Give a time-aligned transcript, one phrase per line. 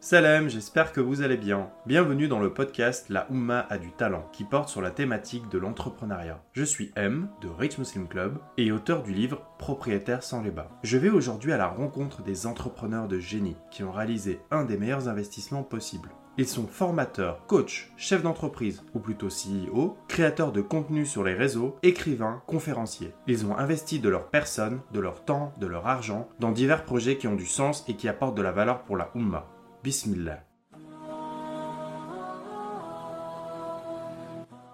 [0.00, 1.70] Salam, j'espère que vous allez bien.
[1.84, 5.58] Bienvenue dans le podcast La Oumma a du talent, qui porte sur la thématique de
[5.58, 6.40] l'entrepreneuriat.
[6.52, 10.70] Je suis M, de Rich Muslim Club, et auteur du livre Propriétaire sans les bas.
[10.84, 14.76] Je vais aujourd'hui à la rencontre des entrepreneurs de génie qui ont réalisé un des
[14.76, 16.10] meilleurs investissements possibles.
[16.36, 21.76] Ils sont formateurs, coachs, chefs d'entreprise, ou plutôt CEO, créateurs de contenu sur les réseaux,
[21.82, 23.14] écrivains, conférenciers.
[23.26, 27.16] Ils ont investi de leur personne, de leur temps, de leur argent dans divers projets
[27.16, 29.48] qui ont du sens et qui apportent de la valeur pour la Oumma.
[29.84, 30.44] Bismillah.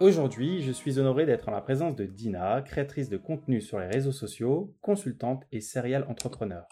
[0.01, 3.87] Aujourd'hui, je suis honoré d'être en la présence de Dina, créatrice de contenu sur les
[3.87, 6.67] réseaux sociaux, consultante et serial entrepreneur.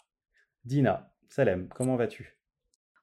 [0.64, 2.41] Dina, Salem, comment vas-tu?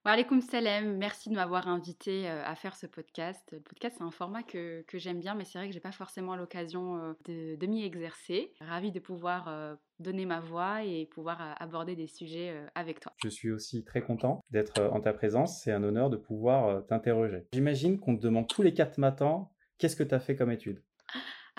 [0.09, 3.47] Wa salam, merci de m'avoir invité euh, à faire ce podcast.
[3.51, 6.35] Le podcast, c'est un format que, j'aime bien, mais c'est vrai que j'ai pas forcément
[6.35, 8.51] l'occasion euh, de, m'y exercer.
[8.59, 13.13] Ravie de pouvoir euh, donner ma voix et pouvoir aborder des sujets avec toi.
[13.23, 15.61] Je suis aussi très content d'être en ta présence.
[15.61, 17.45] C'est un honneur de pouvoir t'interroger.
[17.53, 19.47] J'imagine qu'on te demande tous les quatre matins
[19.77, 20.81] qu'est-ce que tu as fait comme étude?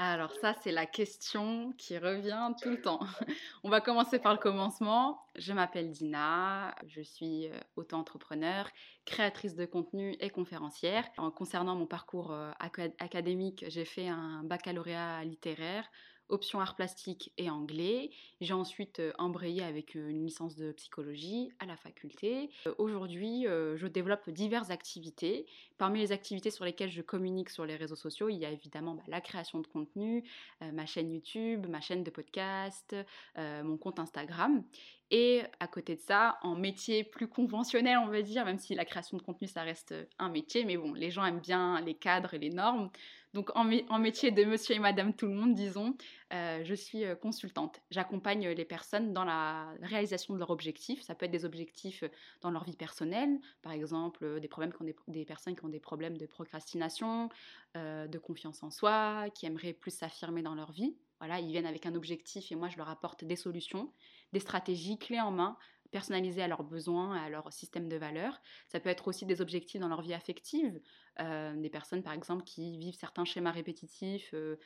[0.03, 3.01] Alors ça, c'est la question qui revient tout le temps.
[3.65, 5.20] On va commencer par le commencement.
[5.37, 8.67] Je m'appelle Dina, je suis euh, auto-entrepreneur,
[9.05, 11.05] créatrice de contenu et conférencière.
[11.19, 12.51] En concernant mon parcours euh,
[12.98, 15.84] académique, j'ai fait un baccalauréat littéraire
[16.31, 18.11] option art plastique et anglais.
[18.41, 22.50] J'ai ensuite euh, embrayé avec euh, une licence de psychologie à la faculté.
[22.67, 25.47] Euh, aujourd'hui, je développe diverses activités.
[25.78, 28.95] Parmi les activités sur lesquelles je communique sur les réseaux sociaux, il y a évidemment
[28.95, 30.25] bah, la création de contenu,
[30.61, 32.94] ma chaîne YouTube, ma chaîne de podcast,
[33.37, 34.62] mon compte Instagram.
[35.11, 38.84] Et à côté de ça, en métier plus conventionnel, on va dire, même si la
[38.84, 42.34] création de contenu, ça reste un métier, mais bon, les gens aiment bien les cadres
[42.34, 42.91] et les normes.
[43.33, 45.97] Donc en, métier de monsieur et madame tout le monde, disons,
[46.33, 47.81] euh, je suis euh, consultante.
[47.91, 51.03] J'accompagne les personnes dans la réalisation de leurs objectifs.
[51.03, 52.03] Ça peut être des objectifs
[52.41, 56.19] dans leur vie personnelle, par exemple des, problèmes qui des, personnes qui ont des problèmes
[56.19, 57.28] de procrastination,
[57.77, 60.97] euh, de confiance en soi, qui aimeraient plus s'affirmer dans leur vie.
[61.21, 63.92] Voilà, ils viennent avec un objectif et moi je leur apporte des solutions,
[64.32, 65.56] des stratégies clés en main
[65.91, 68.41] personnalisées à leurs besoins à leur système de valeurs.
[68.68, 70.80] Ça peut être aussi des objectifs dans leur vie affective,
[71.20, 74.30] euh, des personnes par exemple qui vivent certains schémas répétitifs.
[74.34, 74.56] Euh,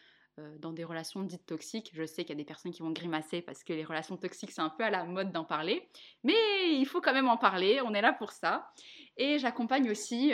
[0.40, 1.92] euh, dans des relations dites toxiques.
[1.94, 4.50] Je sais qu'il y a des personnes qui vont grimacer parce que les relations toxiques,
[4.50, 5.88] c'est un peu à la mode d'en parler.
[6.24, 6.34] Mais
[6.72, 8.68] il faut quand même en parler, on est là pour ça.
[9.16, 10.32] Et j'accompagne aussi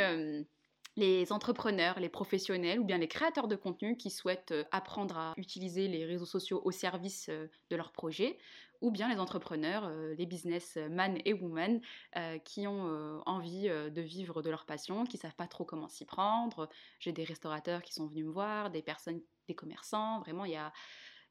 [0.96, 5.86] les entrepreneurs, les professionnels ou bien les créateurs de contenu qui souhaitent apprendre à utiliser
[5.86, 8.38] les réseaux sociaux au service de leur projet
[8.80, 11.80] ou bien les entrepreneurs, euh, les businessmen et women
[12.16, 15.88] euh, qui ont euh, envie de vivre de leur passion, qui savent pas trop comment
[15.88, 16.68] s'y prendre.
[16.98, 20.56] J'ai des restaurateurs qui sont venus me voir, des personnes, des commerçants, vraiment il y
[20.56, 20.72] a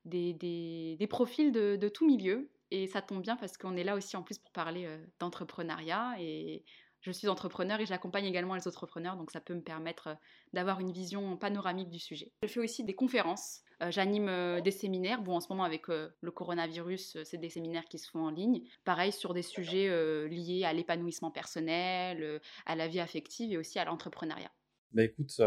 [0.06, 2.50] des, profils de, de, tout milieu.
[2.72, 4.88] Et ça tombe bien parce qu'on est là aussi en plus pour parler
[5.20, 6.64] d'entrepreneuriat et
[7.02, 10.18] je suis entrepreneur et j'accompagne également les entrepreneurs, donc ça peut me permettre
[10.54, 12.32] d'avoir une vision panoramique du sujet.
[12.44, 15.22] Je fais aussi des conférences j'anime euh, des séminaires.
[15.22, 18.30] Bon, en ce moment, avec euh, le coronavirus, c'est des séminaires qui se font en
[18.30, 18.64] ligne.
[18.84, 19.88] Pareil, sur des sujets
[20.28, 24.52] liés à l'épanouissement personnel, à la vie affective et aussi à l'entrepreneuriat.
[24.92, 25.42] Bah écoute,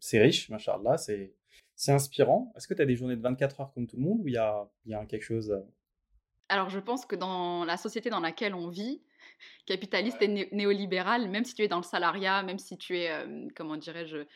[0.00, 1.34] c'est riche, machallah, c'est
[1.74, 2.52] c'est inspirant.
[2.56, 4.34] Est-ce que tu as des journées de 24 heures comme tout le monde ou il
[4.34, 5.50] y a, y a quelque chose
[6.50, 9.02] Alors, je pense que dans la société dans laquelle on vit,
[9.64, 13.10] capitaliste et néolibérale, même si tu es dans le salariat, même si tu es,
[13.56, 14.26] comment dirais-je,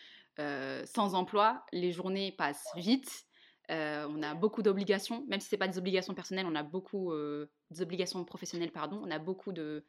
[0.87, 3.27] sans emploi, les journées passent vite.
[3.71, 6.63] Euh, on a beaucoup d'obligations, même si ce n'est pas des obligations personnelles, on a
[6.63, 9.01] beaucoup euh, des obligations professionnelles, pardon.
[9.03, 9.85] On a beaucoup de,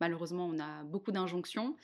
[0.00, 1.76] malheureusement, on a beaucoup d'injonctions.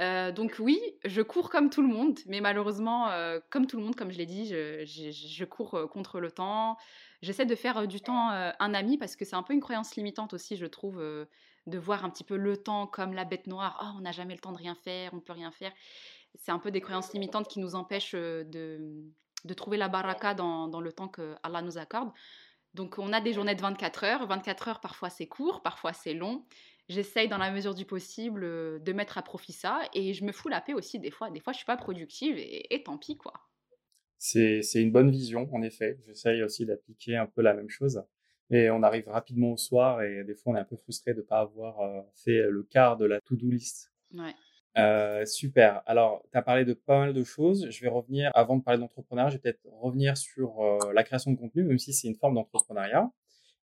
[0.00, 3.10] Euh, donc oui, je cours comme tout le monde, mais malheureusement,
[3.50, 6.76] comme tout le monde, comme je l'ai dit, je, cours contre le temps.
[7.20, 10.34] J'essaie de faire du temps un ami parce que c'est un peu une croyance limitante
[10.34, 13.78] aussi, je trouve, de voir un petit peu le temps comme la bête noire.
[13.82, 15.72] Oh, on n'a jamais le temps de rien faire, on ne peut rien faire.
[16.36, 19.10] C'est un peu des croyances limitantes qui nous empêchent de
[19.44, 22.10] de trouver la baraka dans, le temps que Allah nous accorde.
[22.74, 24.26] Donc on a des journées de 24 heures.
[24.26, 26.44] 24 heures, parfois c'est court, parfois c'est long.
[26.88, 30.32] J'essaye dans la mesure du possible euh, de mettre à profit ça et je me
[30.32, 31.30] fous la paix aussi des fois.
[31.30, 33.32] Des fois je suis pas productive et, tant pis quoi.
[34.18, 35.98] C'est une bonne vision en effet.
[36.06, 38.02] J'essaye aussi d'appliquer un peu la même chose.
[38.50, 41.18] Mais on arrive rapidement au soir et des fois on est un peu frustré de
[41.18, 43.92] ne pas avoir euh, fait le quart de la to-do list.
[44.14, 44.34] Ouais.
[44.78, 45.82] Euh, super.
[45.86, 47.68] Alors, tu as parlé de pas mal de choses.
[47.70, 51.32] Je vais revenir, avant de parler d'entrepreneuriat, je vais peut-être revenir sur euh, la création
[51.32, 53.10] de contenu, même si c'est une forme d'entrepreneuriat.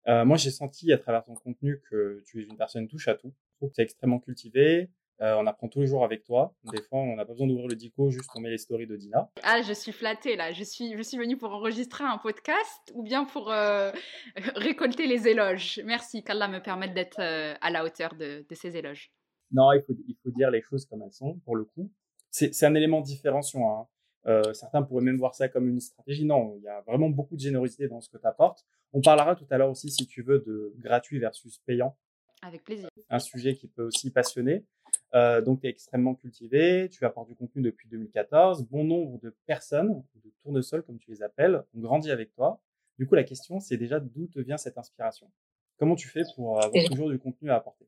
[0.07, 3.15] Euh, moi, j'ai senti à travers ton contenu que tu es une personne touche à
[3.15, 3.33] tout.
[3.53, 4.89] Je trouve que tu es extrêmement cultivé.
[5.19, 6.53] on apprend tous les jours avec toi.
[6.65, 8.97] Des fois, on n'a pas besoin d'ouvrir le dico, juste on met les stories de
[8.97, 9.31] Dina.
[9.43, 10.51] Ah, je suis flattée là.
[10.51, 13.47] Je suis, je suis venue pour enregistrer un podcast ou bien pour
[14.55, 15.79] récolter les éloges.
[15.85, 19.14] Merci, qu'Allah me permette d'être à la hauteur de, de ces éloges.
[19.51, 21.91] Non, il faut, il faut dire les choses comme elles sont, pour le coup.
[22.31, 23.79] C'est un élément différenciant.
[23.79, 23.87] Hein.
[24.27, 26.25] Euh, certains pourraient même voir ça comme une stratégie.
[26.25, 28.65] Non, il y a vraiment beaucoup de générosité dans ce que tu apportes.
[28.91, 31.95] On parlera tout à l'heure aussi, si tu veux, de gratuit versus payant.
[32.41, 32.89] Avec plaisir.
[33.09, 34.65] Un sujet qui peut aussi passionner.
[35.13, 38.63] Euh, donc, tu es extrêmement cultivé, tu apportes du contenu depuis 2014.
[38.63, 42.61] Bon nombre de personnes, de tournesols comme tu les appelles, ont grandi avec toi.
[42.97, 45.29] Du coup, la question, c'est déjà d'où te vient cette inspiration?
[45.77, 47.85] Comment tu fais pour avoir toujours du contenu à apporter?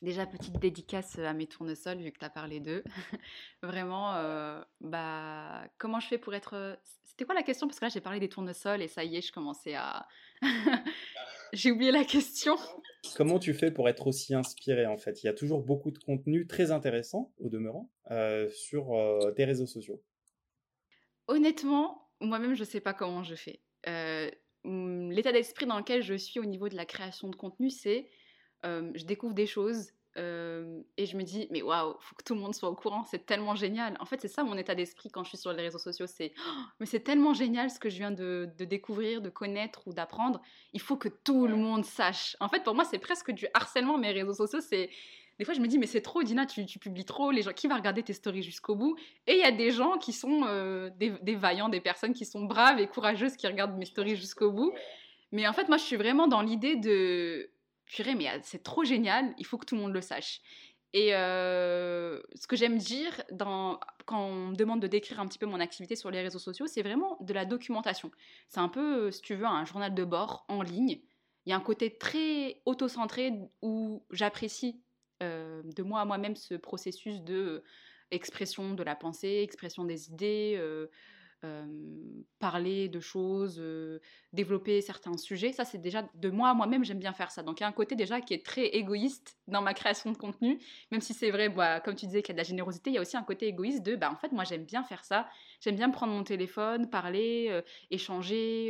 [0.00, 2.84] Déjà, petite dédicace à mes tournesols, vu que tu as parlé d'eux.
[3.62, 6.78] Vraiment, euh, bah, comment je fais pour être.
[7.04, 7.66] C'était quoi la question?
[7.66, 10.06] Parce que là, j'ai parlé des tournesols et ça y est, je commençais à.
[11.52, 12.56] j'ai oublié la question.
[13.16, 15.24] Comment tu fais pour être aussi inspiré en fait?
[15.24, 19.44] Il y a toujours beaucoup de contenu très intéressant, au demeurant, euh, sur euh, tes
[19.44, 20.00] réseaux sociaux.
[21.26, 23.62] Honnêtement, moi-même, je ne sais pas comment je fais.
[24.64, 28.08] L'état d'esprit dans lequel je suis au niveau de la création de contenu, c'est
[28.64, 29.92] je découvre des choses
[30.96, 33.24] et je me dis, mais waouh, faut que tout le monde soit au courant, c'est
[33.24, 33.96] tellement génial.
[34.00, 36.32] En fait, c'est ça mon état d'esprit quand je suis sur les réseaux sociaux, c'est,
[36.36, 36.50] «Oh,
[36.80, 40.40] mais c'est tellement génial ce que je viens de, découvrir, de connaître ou d'apprendre.
[40.72, 42.36] Il faut que tout le monde sache.
[42.40, 44.60] En fait, pour moi, c'est presque du harcèlement, mes réseaux sociaux.
[44.60, 44.90] C'est
[45.38, 47.68] des fois, je me dis, mais c'est trop, Dina, tu, publies trop, les gens, qui
[47.68, 48.96] va regarder tes stories jusqu'au bout?
[49.28, 50.40] Et il y a des gens qui sont
[50.96, 54.50] des, des, vaillants, des personnes qui sont braves et courageuses qui regardent mes stories jusqu'au
[54.50, 54.72] bout.
[55.30, 57.50] Mais en fait, moi, je suis vraiment dans l'idée de
[57.88, 60.40] purée, mais ah, c'est trop génial, il faut que tout le monde le sache.
[60.94, 63.78] Et ce que j'aime dire quand
[64.10, 66.82] on me demande de décrire un petit peu mon activité sur les réseaux sociaux, c'est
[66.82, 68.10] vraiment de la documentation.
[68.48, 71.00] C'est un peu, si tu veux, un journal de bord en ligne.
[71.44, 74.80] Il y a un côté très auto-centré où j'apprécie
[75.20, 77.62] de moi à moi-même ce processus de
[78.10, 80.58] expression de la pensée, expression des idées,
[82.38, 83.62] parler de choses,
[84.32, 85.52] développer certains sujets.
[85.52, 87.42] Ça, c'est déjà de moi moi-même, j'aime bien faire ça.
[87.42, 90.16] Donc, il y a un côté déjà qui est très égoïste dans ma création de
[90.16, 90.58] contenu,
[90.90, 92.94] même si c'est vrai, bah, comme tu disais, qu'il y a de la générosité, il
[92.94, 95.28] y a aussi un côté égoïste de, bah, en fait, moi, j'aime bien faire ça.
[95.60, 98.68] J'aime bien prendre mon téléphone, parler, échanger.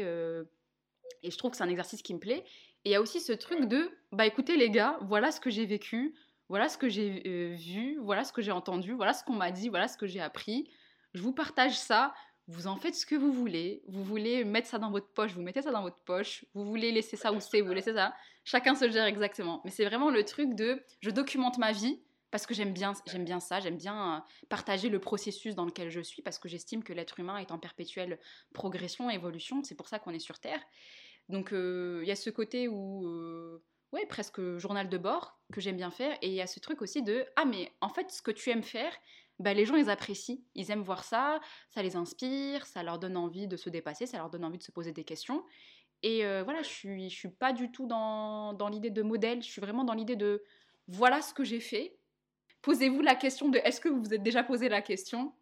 [1.23, 2.45] et je trouve que c'est un exercice qui me plaît.
[2.85, 5.51] Et il y a aussi ce truc de, bah, écoutez, les gars, voilà ce que
[5.51, 6.15] j'ai vécu.
[6.49, 9.69] Voilà ce que j'ai vu, voilà ce que j'ai entendu, voilà ce qu'on m'a dit,
[9.69, 10.71] voilà ce que j'ai appris.
[11.13, 12.15] Je vous partage ça
[12.49, 13.83] vous en faites ce que vous voulez.
[13.87, 16.47] Vous voulez mettre ça dans votre poche, vous mettez ça dans votre poche.
[16.55, 18.15] Vous voulez laisser ça où c'est, vous laissez ça.
[18.45, 19.61] Chacun se gère exactement.
[19.65, 22.01] Mais c'est vraiment le truc de je documente ma vie
[22.31, 25.91] parce que j'aime bien, j'aime bien ça, j'aime bien euh, partager le processus dans lequel
[25.91, 28.19] je suis parce que j'estime que l'être humain est en perpétuelle
[28.55, 29.63] progression, évolution.
[29.63, 30.61] C'est pour ça qu'on est sur Terre.
[31.29, 33.63] Donc euh, il y a ce côté où euh,
[33.93, 36.17] ouais, presque journal de bord que j'aime bien faire.
[36.23, 38.49] Et il y a ce truc aussi de ah, mais en fait, ce que tu
[38.51, 38.93] aimes faire,
[39.39, 40.41] bah, les gens, ils apprécient.
[40.55, 41.41] Ils aiment voir ça,
[41.71, 44.63] ça les inspire, ça leur donne envie de se dépasser, ça leur donne envie de
[44.63, 45.45] se poser des questions.
[46.03, 49.43] Et euh, voilà, je suis, je suis pas du tout dans, dans l'idée de modèle,
[49.43, 50.43] je suis vraiment dans l'idée de
[50.87, 51.97] voilà ce que j'ai fait.
[52.63, 55.33] Posez-vous la question de est-ce que vous vous êtes déjà posé la question?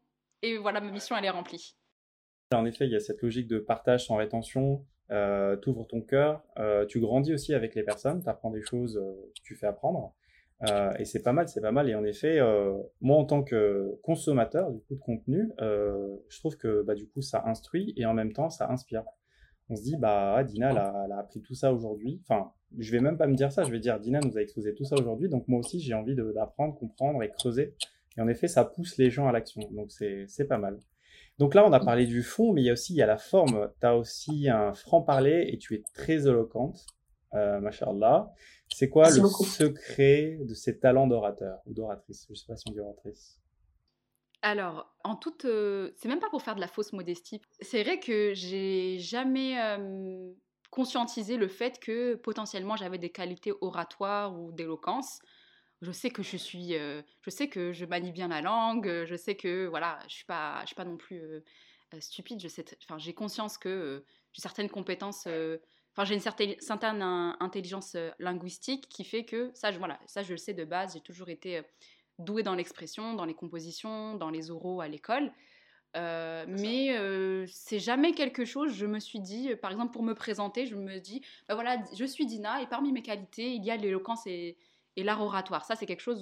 [0.43, 1.76] Et voilà, ma mission, elle est remplie.
[2.52, 4.84] En effet, il y a cette logique de partage sans rétention.
[5.10, 8.62] Euh, tu ouvres ton cœur, euh, tu grandis aussi avec les personnes, tu apprends des
[8.62, 9.00] choses,
[9.43, 10.14] tu fais apprendre.
[10.62, 11.88] Euh, et c'est pas mal, c'est pas mal.
[11.88, 16.38] Et en effet, euh, moi en tant que consommateur du coup de contenu, euh, je
[16.38, 19.05] trouve que bah, du coup ça instruit et en même temps ça inspire.
[19.69, 22.23] On se dit bah Dina elle a, appris tout ça aujourd'hui.
[22.25, 24.75] Enfin, je vais même pas me dire ça, je vais dire Dina nous a exposé
[24.75, 27.75] tout ça aujourd'hui, donc moi aussi j'ai envie d'apprendre, comprendre et creuser.
[28.17, 30.79] Et en effet, ça pousse les gens à l'action, donc c'est pas mal.
[31.39, 33.06] Donc là, on a parlé du fond, mais il y a aussi il y a
[33.06, 33.70] la forme.
[33.81, 36.86] Tu as aussi un franc-parler et tu es très éloquente,
[37.36, 38.32] euh, machallah.
[38.69, 42.26] C'est quoi le secret de ces talents d'orateur ou d'oratrice?
[42.28, 43.40] Je sais pas si on dit oratrice.
[44.43, 47.40] Alors, en toute, euh, c'est même pas pour faire de la fausse modestie.
[47.60, 50.32] C'est vrai que j'ai jamais euh,
[50.70, 55.20] conscientisé le fait que potentiellement j'avais des qualités oratoires ou d'éloquence.
[55.82, 59.05] Je sais que je suis, euh, je sais que je manie bien la langue.
[59.05, 61.22] Je sais que voilà, je suis pas, je suis pas non plus
[61.98, 62.40] stupide.
[62.40, 65.26] Je sais, enfin, j'ai conscience que j'ai certaines compétences
[65.96, 67.03] Enfin, j'ai une certaine,
[67.41, 70.93] intelligence euh, linguistique qui fait que ça, je, voilà, ça, je le sais de base.
[70.93, 71.62] J'ai toujours été euh,
[72.19, 75.32] douée dans l'expression, dans les compositions, dans les oraux à l'école.
[75.96, 76.94] Euh, mais
[77.46, 80.98] c'est jamais quelque chose, je me suis dit, par exemple, pour me présenter, je me
[80.98, 84.58] dis, bah voilà, je suis Dina et parmi mes qualités, il y a l'éloquence et,
[84.96, 85.65] et l'art oratoire.
[85.65, 86.20] Ça, c'est quelque chose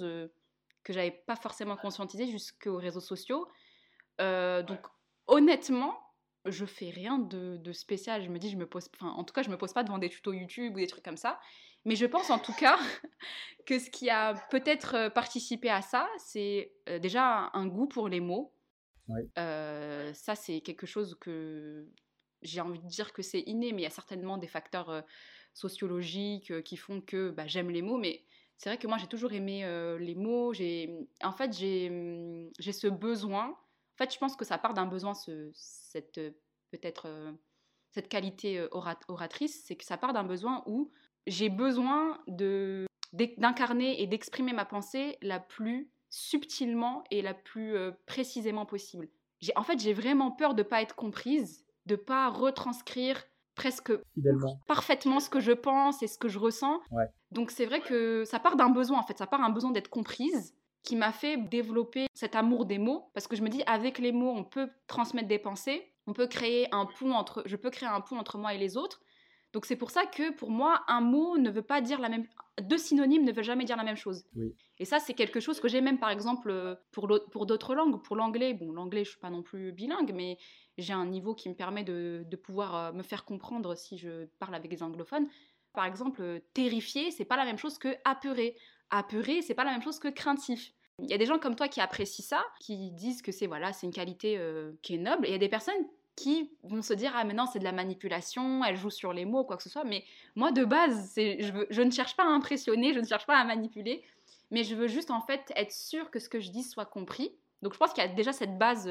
[0.83, 3.49] que j'avais pas forcément conscientisé jusqu'aux réseaux sociaux.
[4.19, 4.79] donc,
[5.27, 6.04] honnêtement,
[6.45, 8.23] je fais rien de, spécial.
[8.23, 9.97] Je me dis, je me pose, enfin, en tout cas, je me pose pas devant
[9.97, 11.39] des tutos YouTube ou des trucs comme ça.
[11.85, 12.77] Mais je pense en tout cas
[13.65, 18.09] que ce qui a peut-être euh, participé à ça, c'est euh, déjà un, goût pour
[18.09, 18.51] les mots.
[19.37, 21.87] Euh, ça, c'est quelque chose que
[22.41, 25.03] j'ai envie de dire que c'est inné, mais il y a certainement des facteurs
[25.53, 27.97] sociologiques qui font que bah, j'aime les mots.
[27.97, 28.23] Mais
[28.57, 29.63] c'est vrai que moi j'ai toujours aimé
[29.99, 30.53] les mots.
[30.53, 33.55] J'ai, en fait, j'ai, mmh, j'ai ce besoin.
[33.95, 36.19] En fait, je pense que ça part d'un besoin, ce, cette
[36.71, 37.07] peut-être
[37.91, 40.91] cette qualité oratrice, c'est que ça part d'un besoin où
[41.27, 47.75] j'ai besoin de d'incarner et d'exprimer ma pensée la plus subtilement et la plus
[48.05, 49.07] précisément possible.
[49.55, 53.23] En fait, j'ai vraiment peur de pas être comprise, de pas retranscrire
[53.55, 53.93] presque
[54.67, 56.81] parfaitement ce que je pense et ce que je ressens.
[57.31, 59.89] Donc c'est vrai que ça part d'un besoin en fait, ça part d'un besoin d'être
[59.89, 60.53] comprise
[60.85, 64.11] qui m'a fait développer cet amour des mots parce que je me dis avec les
[64.11, 67.89] mots on peut transmettre des pensées, on peut créer un pont entre je peux créer
[67.89, 69.01] un pont entre moi et les autres.
[69.51, 72.25] Donc c'est pour ça que pour moi un mot ne veut pas dire la même
[72.61, 74.25] deux synonymes ne veulent jamais dire la même chose.
[74.77, 78.15] Et ça c'est quelque chose que j'ai même par exemple pour pour d'autres langues, pour
[78.15, 80.37] l'anglais, bon l'anglais je suis pas non plus bilingue mais
[80.77, 84.55] j'ai un niveau qui me permet de, pouvoir euh, me faire comprendre si je parle
[84.55, 85.27] avec des anglophones.
[85.73, 88.57] Par exemple, euh, terrifié, c'est pas la même chose que apeuré.
[88.89, 90.73] Apeuré, c'est pas la même chose que craintif.
[90.99, 93.73] Il y a des gens comme toi qui apprécient ça, qui disent que c'est voilà,
[93.73, 95.25] c'est une qualité euh, qui est noble.
[95.25, 95.73] Et il y a des personnes
[96.15, 99.25] qui vont se dire ah mais non c'est de la manipulation, elle joue sur les
[99.25, 99.83] mots quoi que ce soit.
[99.83, 100.03] Mais
[100.35, 103.43] moi de base, je, je ne cherche pas à impressionner, je ne cherche pas à
[103.43, 104.03] manipuler,
[104.51, 107.35] mais je veux juste en fait être sûre que ce que je dis soit compris.
[107.61, 108.89] Donc je pense qu'il y a déjà cette base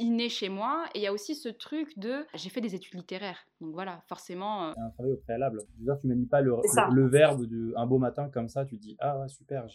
[0.00, 0.84] inné chez moi.
[0.94, 2.26] Et il y a aussi ce truc de.
[2.34, 3.46] J'ai fait des études littéraires.
[3.60, 4.68] Donc voilà, forcément.
[4.68, 4.72] Euh...
[4.76, 5.60] un travail au préalable.
[5.74, 6.54] Je veux dire, tu manies pas le,
[6.92, 9.68] le, verbe de un beau matin comme ça, tu dis Ah ouais, super,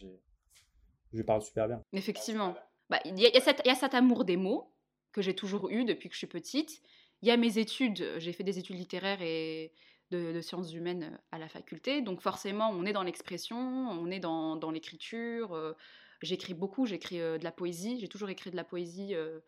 [1.14, 1.82] je parle super bien.
[1.94, 2.56] Effectivement.
[2.90, 4.74] Bah, il y, a, cet amour des mots
[5.12, 6.82] que j'ai toujours eu depuis que je suis petite.
[7.22, 9.74] Il y a mes études, j'ai fait des études littéraires et
[10.12, 12.02] de, sciences humaines à la faculté.
[12.02, 15.54] Donc forcément, on est dans l'expression, on est dans, l'écriture.
[15.56, 15.74] Euh,
[16.22, 18.00] j'écris beaucoup, j'écris euh, de la poésie.
[18.00, 19.40] J'ai toujours écrit de la poésie euh,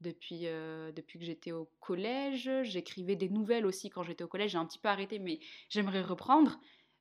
[0.00, 2.50] depuis, euh, que j'étais au collège.
[2.62, 4.52] J'écrivais des nouvelles aussi quand j'étais au collège.
[4.52, 6.58] J'ai un petit peu arrêté, mais j'aimerais reprendre.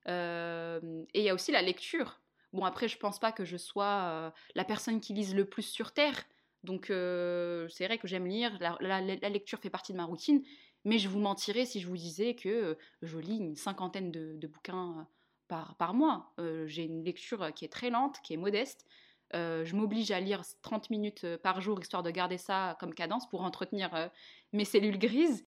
[0.07, 2.22] Euh, et il y a aussi la lecture.
[2.55, 5.91] Bon, après, je pense pas que je sois la personne qui lise le plus sur
[5.91, 6.24] Terre.
[6.63, 8.57] Donc, c'est vrai que j'aime lire.
[8.79, 10.41] La, lecture fait partie de ma routine.
[10.85, 15.05] Mais je vous mentirais si je vous disais que je lis une cinquantaine de, bouquins
[15.50, 16.33] par, mois.
[16.65, 18.85] J'ai une lecture qui est très lente, qui est modeste.
[19.33, 23.41] Je m'oblige à lire 30 minutes par jour histoire de garder ça comme cadence pour
[23.41, 24.09] entretenir
[24.53, 25.45] mes cellules grises.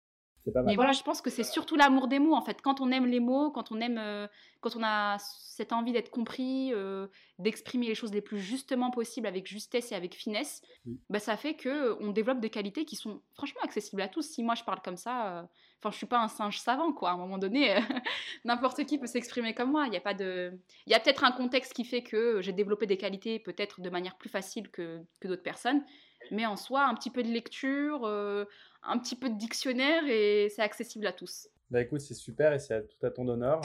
[0.65, 2.61] Mais voilà, je pense que c'est surtout l'amour des mots en fait.
[2.61, 4.27] Quand on aime les mots, quand on aime, euh,
[4.61, 7.07] quand on a cette envie d'être compris, euh,
[7.39, 10.61] d'exprimer les choses les plus justement possibles avec justesse et avec finesse,
[11.09, 14.23] bah, ça fait que euh, on développe des qualités qui sont franchement accessibles à tous.
[14.23, 15.47] Si moi je parle comme ça,
[15.79, 17.11] enfin je suis pas un singe savant quoi.
[17.11, 17.75] À un moment donné,
[18.45, 19.85] n'importe qui peut s'exprimer comme moi.
[19.87, 20.53] Il y a pas de,
[20.85, 23.89] il y a peut-être un contexte qui fait que j'ai développé des qualités peut-être de
[23.89, 25.83] manière plus facile que, que d'autres personnes.
[26.31, 30.61] Mais en soi, un petit peu de lecture, un petit peu de dictionnaire et c'est
[30.61, 31.49] accessible à tous.
[31.69, 33.61] Bah écoute, c'est super et c'est tout à ton honneur.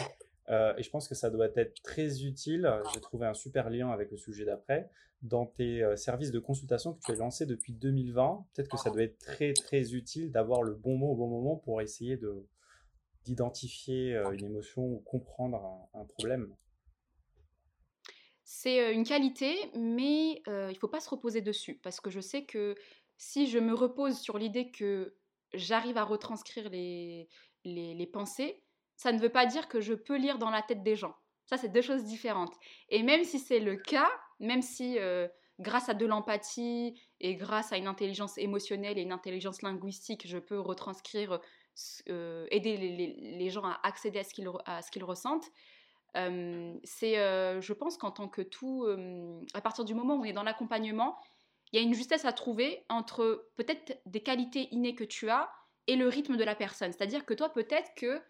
[0.51, 2.71] Euh, et je pense que ça doit être très utile.
[2.93, 4.91] J'ai trouvé un super lien avec le sujet d'après.
[5.23, 8.91] Dans tes euh, services de consultation que tu as lancés depuis 2020, peut-être que ça
[8.91, 12.45] doit être très très utile d'avoir le bon mot au bon moment pour essayer de
[13.25, 16.53] d'identifier euh, une émotion ou comprendre un, problème.
[18.45, 22.45] C'est une qualité, mais il ne faut pas se reposer dessus parce que je sais
[22.45, 22.75] que
[23.17, 25.17] si je me repose sur l'idée que
[25.55, 27.29] j'arrive à retranscrire les,
[27.65, 28.63] les, pensées,
[28.97, 31.15] ça ne veut pas dire que je peux lire dans la tête des gens.
[31.47, 32.55] Ça, c'est deux choses différentes.
[32.89, 34.99] Et même si c'est le cas, même si
[35.61, 40.39] grâce à de l'empathie et grâce à une intelligence émotionnelle et une intelligence linguistique, je
[40.39, 41.41] peux retranscrire,
[42.17, 45.51] aider les, gens à accéder à ce qu'ils ressentent,
[46.15, 48.87] c'est, je pense qu'en tant que tout,
[49.55, 51.19] à partir du moment où on est dans l'accompagnement,
[51.73, 55.51] il y a une justesse à trouver entre peut-être des qualités innées que tu as
[55.87, 56.93] et le rythme de la personne.
[56.93, 58.21] C'est-à-dire que toi, peut-être que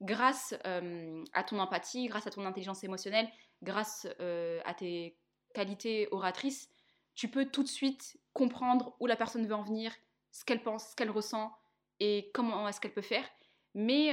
[0.00, 3.28] grâce à ton empathie, grâce à ton intelligence émotionnelle,
[3.62, 4.06] grâce
[4.64, 5.16] à tes
[5.54, 6.68] qualités oratrices,
[7.14, 9.92] tu peux tout de suite comprendre où la personne veut en venir,
[10.32, 11.52] ce qu'elle pense, ce qu'elle ressent
[11.98, 13.24] et comment est-ce qu'elle peut faire.
[13.74, 14.12] Mais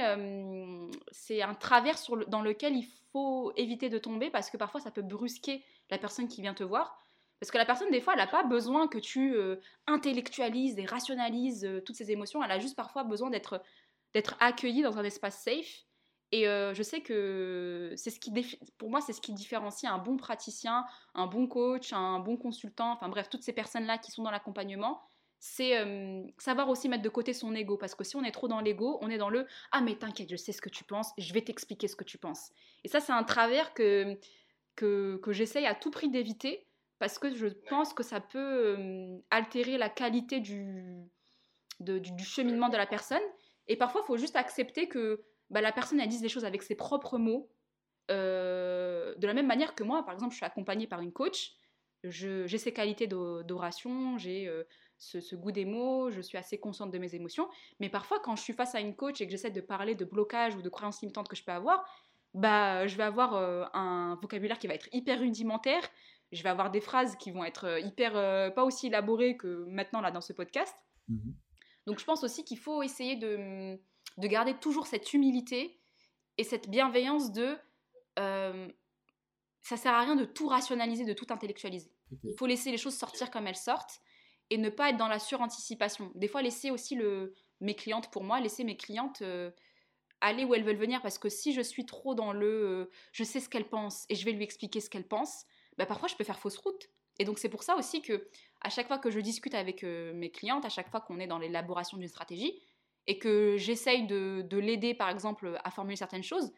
[1.10, 1.96] c'est un travers
[2.28, 6.28] dans lequel il faut éviter de tomber parce que parfois ça peut brusquer la personne
[6.28, 7.00] qui vient te voir.
[7.40, 9.36] Parce que la personne, des fois, elle n'a pas besoin que tu
[9.86, 12.42] intellectualises et rationalises toutes ces émotions.
[12.42, 13.62] Elle a juste parfois besoin d'être,
[14.12, 15.84] d'être accueillie dans un espace safe.
[16.30, 18.32] Et je sais que c'est ce qui
[18.76, 20.84] pour moi, c'est ce qui différencie un bon praticien,
[21.14, 25.00] un bon coach, un bon consultant, enfin bref, toutes ces personnes-là qui sont dans l'accompagnement.
[25.40, 27.76] C'est savoir aussi mettre de côté son ego.
[27.76, 30.30] Parce que si on est trop dans l'ego, on est dans le Ah, mais t'inquiète,
[30.30, 32.50] je sais ce que tu penses, je vais t'expliquer ce que tu penses.
[32.84, 34.18] Et ça, c'est un travers que,
[34.74, 36.66] que, j'essaye à tout prix d'éviter
[36.98, 40.96] parce que je pense que ça peut altérer la qualité du,
[41.78, 43.22] du, cheminement de la personne.
[43.68, 46.64] Et parfois, il faut juste accepter que bah, la personne, elle dise des choses avec
[46.64, 47.48] ses propres mots.
[48.08, 51.52] de la même manière que moi, par exemple, je suis accompagnée par une coach,
[52.04, 54.50] j'ai ces qualités d'oration, j'ai
[54.98, 57.48] ce, goût des mots, je suis assez consciente de mes émotions.
[57.80, 60.04] Mais parfois, quand je suis face à une coach et que j'essaie de parler de
[60.04, 61.84] blocage ou de croyances limitantes que je peux avoir,
[62.34, 63.34] bah, je vais avoir
[63.74, 65.82] un vocabulaire qui va être hyper rudimentaire.
[66.32, 68.12] Je vais avoir des phrases qui vont être hyper
[68.54, 70.74] pas aussi élaborées que maintenant là dans ce podcast.
[71.08, 71.30] Mmh
[71.86, 73.78] Donc je pense aussi qu'il faut essayer de,
[74.18, 75.80] de, garder toujours cette humilité
[76.36, 77.56] et cette bienveillance de
[79.62, 81.92] ça sert à rien de tout rationaliser, de tout intellectualiser.
[82.24, 84.00] Il faut laisser les choses sortir comme elles sortent
[84.50, 86.10] et ne pas être dans la suranticipation.
[86.14, 86.98] Des fois, laisser aussi
[87.60, 89.50] mes clientes, pour moi, laisser mes clientes euh,
[90.20, 93.24] aller où elles veulent venir parce que si je suis trop dans le euh, je
[93.24, 95.44] sais ce qu'elle pense et je vais lui expliquer ce qu'elle pense,
[95.76, 96.90] bah, parfois je peux faire fausse route.
[97.18, 98.28] Et donc c'est pour ça aussi que
[98.60, 101.26] à chaque fois que je discute avec euh, mes clientes, à chaque fois qu'on est
[101.26, 102.60] dans l'élaboration d'une stratégie
[103.06, 106.52] et que j'essaye de, de l'aider par exemple à formuler certaines choses,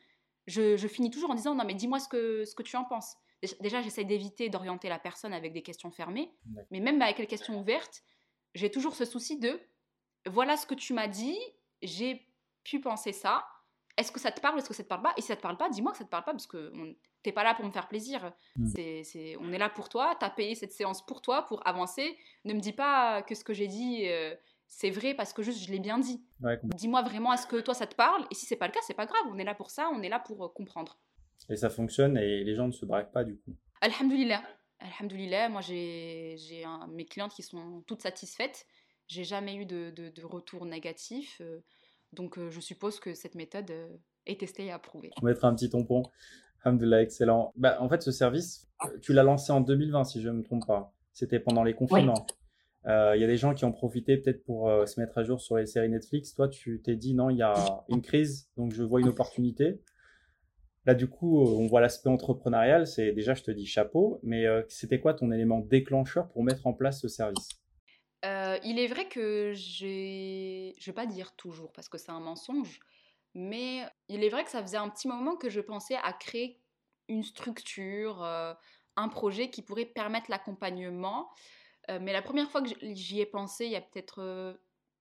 [0.47, 3.17] je, finis toujours en disant non mais dis-moi ce que, ce que tu en penses.
[3.61, 6.31] Déjà, j'essaie d'éviter d'orienter la personne avec des questions fermées,
[6.71, 8.03] mais même avec les questions ouvertes,
[8.55, 9.61] j'ai toujours ce souci de
[10.27, 11.39] voilà ce que tu m'as dit,
[11.83, 12.27] j'ai
[12.65, 13.47] pu penser ça.
[13.97, 14.59] Est-ce que ça te parle?
[14.59, 15.13] Est-ce que ça te parle pas?
[15.17, 16.73] Et si ça te parle pas, dis-moi que ça te parle pas parce que
[17.23, 18.33] t'es pas là pour me faire plaisir.
[18.57, 18.67] Hmm.
[18.67, 20.17] C'est, on est là pour toi.
[20.19, 22.17] T'as payé cette séance pour toi, pour avancer.
[22.45, 24.35] Ne me dis pas que ce que j'ai dit euh,
[24.67, 26.25] c'est vrai parce que juste je l'ai bien dit.
[26.63, 28.27] Dis-moi vraiment est-ce que toi ça te parle?
[28.31, 29.23] Et si c'est pas le cas, c'est pas grave.
[29.29, 29.91] On est là pour ça.
[29.93, 30.99] On est là pour euh, comprendre.
[31.51, 33.55] Et ça fonctionne et les gens ne se braquent pas du coup.
[33.81, 34.43] Alhamdulillah.
[34.79, 36.37] Alhamdulillah, moi j'ai
[36.91, 38.67] mes clientes qui sont toutes satisfaites.
[39.09, 41.41] J'ai jamais eu de, de, retour négatif.
[41.41, 41.59] Euh,
[42.13, 43.89] donc euh, je suppose que cette méthode euh,
[44.25, 45.11] est testée et approuvée.
[45.21, 46.05] On mettre un petit tampon.
[46.63, 47.53] Alhamdulillah, excellent.
[47.57, 48.69] Bah, en fait, ce service,
[49.03, 50.95] tu l'as lancé en 2020 si je ne me trompe pas.
[51.13, 52.27] C'était pendant les confinements.
[52.87, 55.57] Il y a des gens qui ont profité peut-être pour se mettre à jour sur
[55.57, 56.35] les séries Netflix.
[56.35, 59.81] Toi, tu t'es dit non, il y a une crise, donc je vois une opportunité.
[60.87, 62.87] Là, du coup, on voit l'aspect entrepreneurial.
[62.87, 66.67] C'est déjà, je te dis chapeau, mais euh, c'était quoi ton élément déclencheur pour mettre
[66.67, 67.49] en place ce service?
[68.25, 72.21] Euh, Il est vrai que j'ai, je vais pas dire toujours parce que c'est un
[72.21, 72.81] mensonge,
[73.35, 76.61] mais il est vrai que ça faisait un petit moment que je pensais à créer
[77.09, 78.55] une structure, euh,
[78.97, 81.29] un projet qui pourrait permettre l'accompagnement.
[81.89, 84.57] mais la première fois que j'y ai pensé, il y a peut-être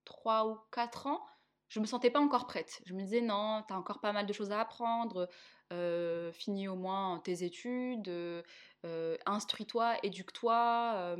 [0.06, 1.22] trois ou quatre ans,
[1.68, 2.82] je me sentais pas encore prête.
[2.86, 5.30] Je me disais non, tu as encore pas mal de choses à apprendre,
[5.72, 11.16] euh, finis au moins tes études, euh, instruis-toi, éduque-toi.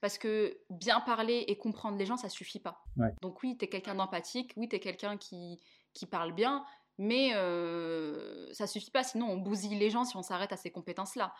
[0.00, 2.84] parce que bien parler et comprendre les gens, ça suffit pas.
[3.20, 5.60] Donc oui, tu es quelqu'un d'empathique, oui, tu es quelqu'un qui,
[5.92, 6.64] qui parle bien,
[6.98, 10.70] mais euh, ça suffit pas, sinon on bousille les gens si on s'arrête à ces
[10.70, 11.34] compétences-là.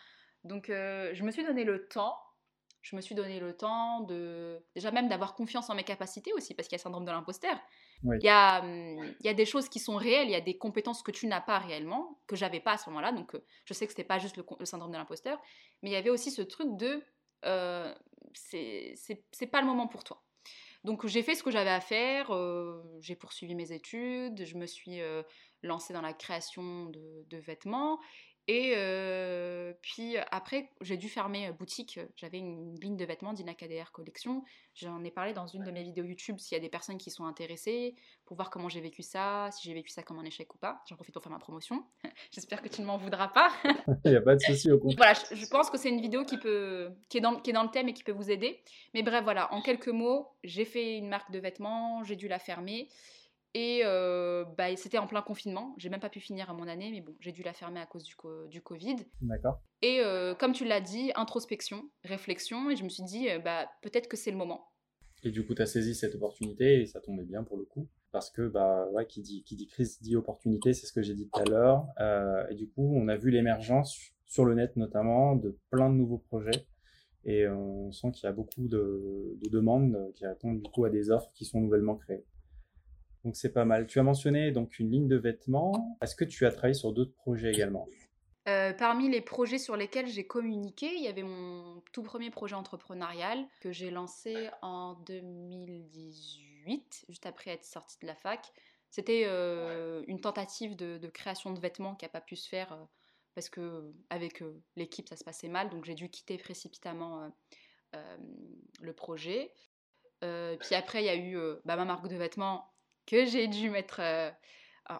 [0.45, 2.19] Donc je me suis donné le temps
[2.83, 6.55] je me suis donné le temps de déjà même d'avoir confiance en mes capacités aussi
[6.55, 7.59] parce qu'il y a le syndrome de l'imposteur.
[8.05, 10.41] Il, y a, hum, il y a des choses qui sont réelles, il y a
[10.41, 13.13] des compétences que tu n'as pas réellement, que j'avais pas à ce moment-là.
[13.13, 15.39] Donc euh, je sais que c'était pas juste le, syndrome de l'imposteur,
[15.83, 17.05] mais il y avait aussi ce truc de
[17.45, 17.95] euh,
[18.33, 20.23] c'est pas le moment pour toi.
[20.85, 24.67] Donc j'ai fait ce que j'avais à faire, euh, j'ai poursuivi mes études, je me
[24.67, 25.23] suis euh,
[25.63, 28.01] lancée dans la création de, de vêtements
[28.53, 32.01] et puis après, j'ai dû fermer boutique.
[32.17, 34.43] J'avais une ligne de vêtements d'Inacadr Collection.
[34.75, 37.11] J'en ai parlé dans une de mes vidéos YouTube s'il y a des personnes qui
[37.11, 40.53] sont intéressées pour voir comment j'ai vécu ça, si j'ai vécu ça comme un échec
[40.55, 40.83] ou pas.
[40.89, 41.85] J'en profite pour faire ma promotion.
[42.31, 43.51] J'espère que tu ne m'en voudras pas.
[44.05, 45.15] Il n'y a pas de souci au contraire.
[45.15, 47.65] Voilà, je, pense que c'est une vidéo qui, peut, qui, est dans, qui est dans
[47.65, 48.63] le thème et qui peut vous aider.
[48.95, 52.39] Mais bref, voilà, en quelques mots, j'ai fait une marque de vêtements, j'ai dû la
[52.39, 52.89] fermer.
[53.55, 55.75] Et bah, c'était en plein confinement.
[55.79, 57.87] J'ai même pas pu finir à mon année, mais bon, j'ai dû la fermer à
[57.87, 58.15] cause du,
[58.49, 58.97] du Covid.
[59.21, 59.61] D'accord.
[59.83, 60.01] Et
[60.39, 64.31] comme tu l'as dit, introspection, réflexion, et je me suis dit, bah, peut-être que c'est
[64.31, 64.69] le moment.
[65.23, 67.89] Et du coup, tu as saisi cette opportunité, et ça tombait bien pour le coup.
[68.13, 71.15] Parce que, bah, ouais, qui dit, qui dit crise dit opportunité, c'est ce que j'ai
[71.15, 71.87] dit tout à l'heure.
[72.01, 75.95] Euh, et du coup, on a vu l'émergence sur le net notamment de plein de
[75.95, 76.67] nouveaux projets.
[77.25, 80.91] Et on sent qu'il y a beaucoup de, de demandes qui attendent du coup à
[80.91, 82.25] des offres qui sont nouvellement créées.
[83.25, 83.87] Donc c'est pas mal.
[83.87, 85.99] Tu as mentionné donc une ligne de vêtements.
[86.03, 87.87] Est-ce que tu as travaillé sur d'autres projets également?
[88.49, 92.55] Euh, parmi les projets sur lesquels j'ai communiqué, il y avait mon tout premier projet
[92.55, 98.51] entrepreneurial que j'ai lancé en 2018, juste après être sortie de la fac.
[98.89, 102.83] C'était euh, une tentative de, création de vêtements qui n'a pas pu se faire euh,
[103.35, 104.43] parce que avec
[104.75, 107.31] l'équipe ça se passait mal, donc j'ai dû quitter précipitamment
[108.81, 109.53] le projet.
[110.21, 112.70] puis après il y a eu bah, ma marque de vêtements
[113.11, 114.31] que j'ai dû mettre euh,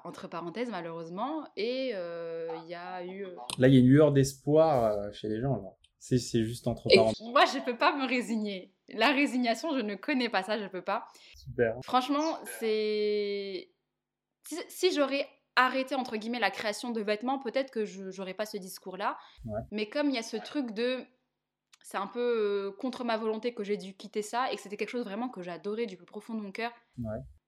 [0.05, 1.47] entre parenthèses malheureusement.
[1.57, 3.25] Et euh, il y a eu...
[3.25, 5.57] Euh, là, il y a une lueur d'espoir chez les gens.
[5.57, 5.71] Là.
[5.99, 7.21] C'est, juste entre parenthèses.
[7.33, 8.75] moi, je peux pas me résigner.
[8.89, 11.07] La résignation, je ne connais pas ça, je peux pas.
[11.37, 11.77] Super.
[11.85, 13.71] Franchement, c'est...
[14.69, 18.57] Si, j'aurais arrêté entre guillemets la création de vêtements, peut-être que je n'aurais pas ce
[18.57, 19.17] discours-là.
[19.71, 21.07] Mais comme il y a ce truc de
[21.91, 24.77] c'est un peu euh, contre ma volonté que j'ai dû quitter ça et que c'était
[24.77, 26.73] quelque chose vraiment que j'adorais du plus profond de mon cœur.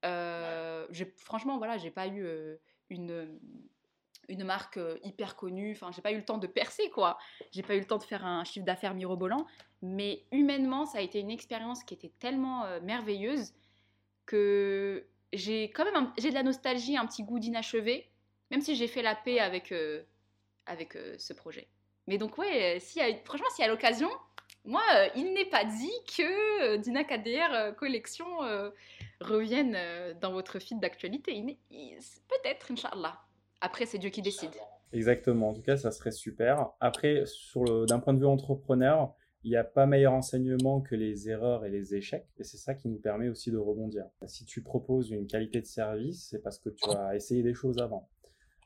[0.04, 0.86] Euh,
[1.16, 2.56] franchement, voilà, j'ai pas eu euh,
[2.90, 3.38] une,
[4.28, 5.72] une marque hyper connue.
[5.72, 7.18] Enfin, j'ai pas eu le temps de percer, quoi.
[7.50, 9.46] J'ai pas eu le temps de faire un chiffre d'affaires mirobolant.
[9.82, 13.52] Mais humainement, ça a été une expérience qui était tellement merveilleuse
[14.26, 18.08] que j'ai quand même j'ai de la nostalgie, un petit goût d'inachevé,
[18.50, 19.74] même si j'ai fait la paix avec,
[20.66, 21.68] avec ce projet.
[22.06, 24.10] Mais donc, ouais, si franchement, s'il y a l'occasion,
[24.64, 28.26] moi, euh, il n'est pas dit que euh, Dina KDR euh, Collection
[29.20, 29.76] revienne
[30.20, 31.32] dans votre feed d'actualité.
[32.28, 33.20] Peut-être, Inch'Allah.
[33.60, 34.50] Après, c'est Dieu qui décide.
[34.92, 35.50] Exactement.
[35.50, 36.70] En tout cas, ça serait super.
[36.80, 37.24] Après,
[37.88, 41.70] d'un point de vue entrepreneur, il n'y a pas meilleur enseignement que les erreurs et
[41.70, 42.26] les échecs.
[42.38, 44.04] Et c'est ça qui nous permet aussi de rebondir.
[44.26, 47.78] Si tu proposes une qualité de service, c'est parce que tu as essayé des choses
[47.78, 48.08] avant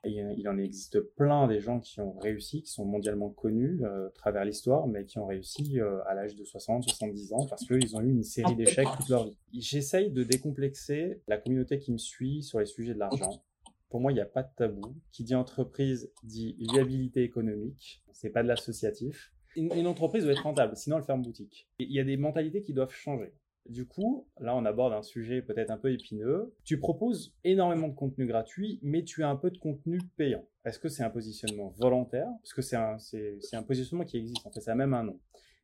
[0.08, 4.10] il en existe plein des gens qui ont réussi, qui sont mondialement connus euh, à
[4.10, 7.96] travers l'histoire, mais qui ont réussi euh, à l'âge de 60, 70 ans parce qu'ils
[7.96, 9.36] ont eu une série d'échecs toute leur vie.
[9.52, 13.42] J'essaye de décomplexer la communauté qui me suit sur les sujets de l'argent.
[13.88, 14.94] Pour moi, il n'y a pas de tabou.
[15.12, 18.02] Qui dit entreprise dit viabilité économique.
[18.12, 19.32] C'est pas de l'associatif.
[19.54, 21.66] Une, une, entreprise doit être rentable, sinon elle ferme boutique.
[21.78, 23.32] Il y a des mentalités qui doivent changer.
[23.68, 26.54] Du coup, là, on aborde un sujet peut-être un peu épineux.
[26.64, 30.44] Tu proposes énormément de contenu gratuit, mais tu as un peu de contenu payant.
[30.64, 32.28] Est-ce que c'est un positionnement volontaire?
[32.42, 35.20] Parce que c'est un, positionnement qui existe, en fait, ça a même un nom.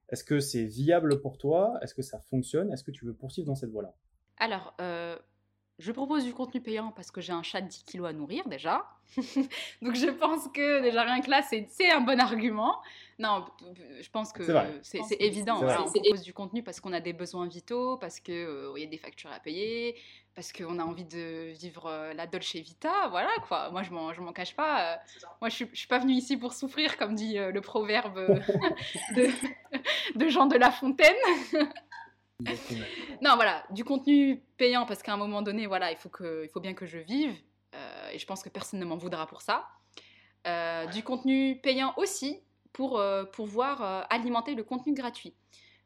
[0.08, 1.78] Est-ce que c'est viable pour toi?
[1.82, 2.72] Est-ce que ça fonctionne?
[2.72, 3.94] Est-ce que tu veux poursuivre dans cette voie-là?
[4.38, 5.16] Alors, euh,
[5.83, 8.47] je propose du contenu payant parce que j'ai un chat de 10 kilos à nourrir
[8.49, 8.87] déjà.
[9.83, 12.77] Donc je pense que déjà rien que là, c'est un bon argument.
[13.18, 13.45] Non,
[14.01, 14.42] je pense que
[14.83, 15.61] c'est évident.
[15.61, 18.87] on propose du contenu parce qu'on a des besoins vitaux, parce qu'il euh, y a
[18.87, 19.97] des factures à payer,
[20.35, 23.09] parce qu'on a envie de vivre euh, la Dolce Vita.
[23.11, 23.71] Voilà quoi.
[23.71, 24.95] Moi, je ne m'en cache pas.
[24.95, 24.97] Euh.
[25.40, 28.14] moi, je ne suis, pas venue ici pour souffrir, comme dit le proverbe
[29.16, 29.29] de,
[30.18, 31.16] de Jean de La Fontaine
[33.22, 36.48] non, voilà, du contenu payant parce qu'à un moment donné, voilà, il faut, que, il
[36.48, 37.35] faut bien que je vive
[37.74, 39.68] euh, et je pense que personne ne m'en voudra pour ça.
[40.46, 42.40] Euh, du contenu payant aussi
[42.72, 45.35] pour euh, pouvoir alimenter le contenu gratuit.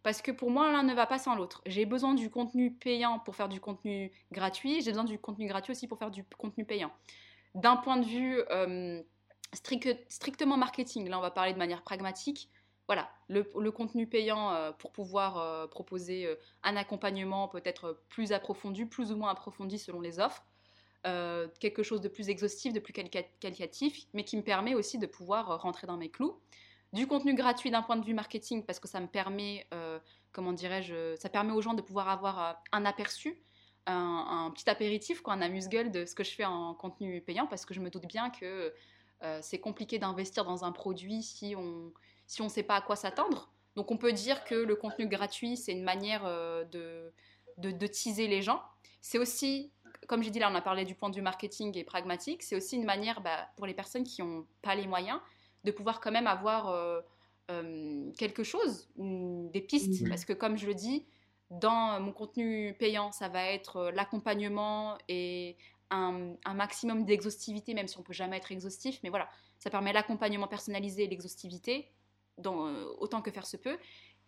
[0.03, 1.62] Parce que pour moi, l'un ne va pas sans l'autre.
[1.66, 5.73] J'ai besoin du contenu payant pour faire du contenu gratuit, j'ai besoin du contenu gratuit
[5.73, 6.92] aussi pour faire du contenu payant.
[7.55, 8.40] D'un point de vue
[10.09, 12.49] strictement marketing, là on va parler de manière pragmatique,
[12.87, 18.85] voilà, le, contenu payant euh, pour pouvoir euh, proposer euh, un accompagnement peut-être plus approfondi,
[18.85, 20.44] plus ou moins approfondi selon les offres,
[21.61, 25.62] quelque chose de plus exhaustif, de plus qualitatif, mais qui me permet aussi de pouvoir
[25.62, 26.37] rentrer dans mes clous.
[26.92, 29.68] Du contenu gratuit d'un point de vue marketing, parce que ça me permet,
[30.33, 33.40] comment dirais-je, ça permet aux gens de pouvoir avoir un aperçu,
[33.87, 37.64] un, petit apéritif, quoi, un amuse-gueule de ce que je fais en contenu payant, parce
[37.64, 38.75] que je me doute bien que
[39.42, 41.92] c'est compliqué d'investir dans un produit si on
[42.27, 43.51] si on ne sait pas à quoi s'attendre.
[43.77, 47.12] Donc on peut dire que le contenu gratuit, c'est une manière euh, de,
[47.59, 48.62] de, teaser les gens.
[49.03, 49.71] C'est aussi,
[50.09, 52.57] comme j'ai dit là, on a parlé du point de vue marketing et pragmatique, c'est
[52.57, 55.21] aussi une manière bah, pour les personnes qui n'ont pas les moyens
[55.65, 57.01] de pouvoir quand même avoir euh,
[57.51, 60.09] euh, quelque chose, des pistes.
[60.09, 61.05] Parce que comme je le dis,
[61.51, 65.57] dans mon contenu payant, ça va être l'accompagnement et
[65.91, 69.01] un, un maximum d'exhaustivité, même si on peut jamais être exhaustif.
[69.03, 71.91] Mais voilà, ça permet l'accompagnement personnalisé et l'exhaustivité
[72.38, 73.79] dans, euh, autant que faire se peut.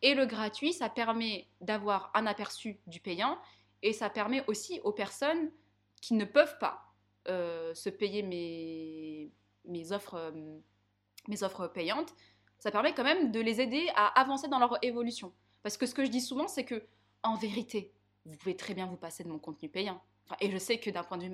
[0.03, 3.38] Et le gratuit, ça permet d'avoir un aperçu du payant
[3.83, 5.51] et ça permet aussi aux personnes
[6.01, 6.94] qui ne peuvent pas
[7.29, 9.31] euh, se payer mes,
[9.64, 10.59] mes, offres, euh,
[11.27, 12.14] mes offres payantes,
[12.59, 15.33] ça permet quand même de les aider à avancer dans leur évolution.
[15.62, 16.87] Parce que ce que je dis souvent, c'est que
[17.23, 17.92] en vérité,
[18.25, 20.01] vous pouvez très bien vous passer de mon contenu payant.
[20.40, 21.33] et je sais que d'un point de vue,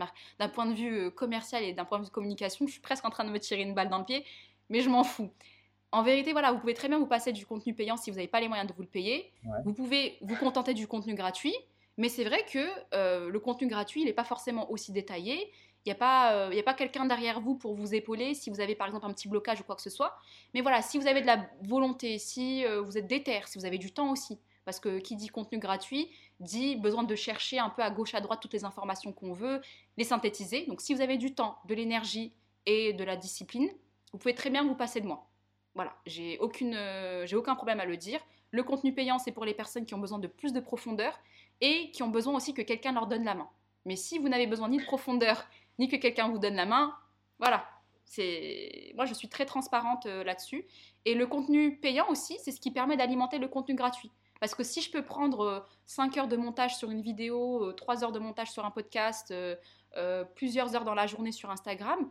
[0.52, 3.24] point de vue commercial et d'un point de vue communication, je suis presque en train
[3.24, 4.24] de me tirer une balle dans le pied,
[4.68, 5.30] mais je m'en fous.
[5.94, 8.26] En vérité, voilà, vous pouvez très bien vous passer du contenu payant si vous n'avez
[8.26, 9.30] pas les moyens de vous le payer.
[9.64, 11.54] Vous pouvez vous contenter du contenu gratuit,
[11.98, 12.58] mais c'est vrai que
[12.94, 15.52] euh, le contenu gratuit, il n'est pas forcément aussi détaillé.
[15.84, 18.74] Il n'y a pas, euh, pas quelqu'un derrière vous pour vous épauler si vous avez
[18.74, 20.16] par exemple un petit blocage ou quoi que ce soit.
[20.52, 23.64] Mais voilà, si vous avez de la volonté, si euh, vous êtes déter, si vous
[23.64, 27.70] avez du temps aussi, parce que qui dit contenu gratuit dit besoin de chercher un
[27.70, 29.60] peu à gauche à droite toutes les informations qu'on veut,
[29.96, 30.66] les synthétiser.
[30.66, 32.32] Donc si vous avez du temps, de l'énergie
[32.66, 33.68] et de la discipline,
[34.12, 35.28] vous pouvez très bien vous passer de moi.
[35.74, 38.20] Voilà, j'ai aucune, euh, j'ai aucun problème à le dire.
[38.50, 41.18] Le contenu payant, c'est pour les personnes qui ont besoin de plus de profondeur
[41.60, 43.48] et qui ont besoin aussi que quelqu'un leur donne la main.
[43.84, 45.46] Mais si vous n'avez besoin ni de profondeur,
[45.78, 46.94] ni que quelqu'un vous donne la main,
[47.38, 47.68] voilà.
[48.06, 50.66] C'est moi je suis très transparente euh, là-dessus
[51.06, 54.12] et le contenu payant aussi, c'est ce qui permet d'alimenter le contenu gratuit.
[54.40, 58.04] Parce que si je peux prendre 5 euh, heures de montage sur une vidéo, 3
[58.04, 59.34] heures de montage sur un podcast,
[60.34, 62.08] plusieurs heures dans la journée sur Instagram,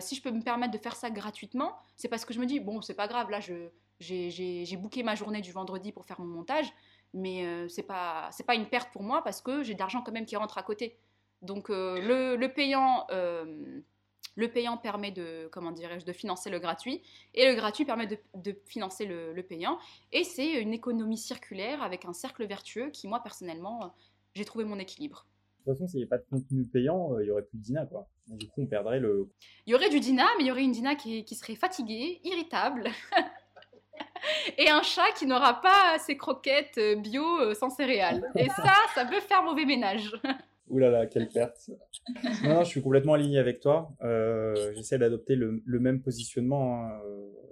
[0.00, 2.60] si je peux me permettre de faire ça gratuitement, c'est parce que je me dis,
[2.60, 6.66] bon, c'est pas grave, là, j'ai booké ma journée du vendredi pour faire mon montage,
[7.12, 10.26] mais c'est pas, pas une perte pour moi parce que j'ai de l'argent quand même
[10.26, 10.96] qui rentre à côté.
[11.42, 13.06] Donc le, le, payant
[14.36, 17.02] le payant permet de, comment dirais-je, de financer le gratuit
[17.34, 19.78] et le gratuit permet de, financer le, payant.
[20.12, 23.94] Et c'est une économie circulaire avec un cercle vertueux qui, moi, personnellement,
[24.34, 25.26] j'ai trouvé mon équilibre.
[25.64, 27.56] De toute façon, s'il n'y avait pas de contenu payant, euh, il n'y aurait plus
[27.56, 28.06] de Dina, quoi.
[28.26, 29.30] Du coup, on perdrait le...
[29.66, 32.20] Il y aurait du Dina, mais il y aurait une Dina qui, qui serait fatiguée,
[32.22, 32.90] irritable.
[34.58, 38.30] et un chat qui n'aura pas ses croquettes euh, bio euh, sans céréales.
[38.36, 40.12] Et ça, ça peut faire mauvais ménage.
[40.74, 41.70] Ouh là là, quelle perte.
[42.42, 43.92] Non, non, je suis complètement aligné avec toi.
[44.02, 46.82] Euh, J'essaie d'adopter le, le, même positionnement.
[46.82, 47.00] Hein.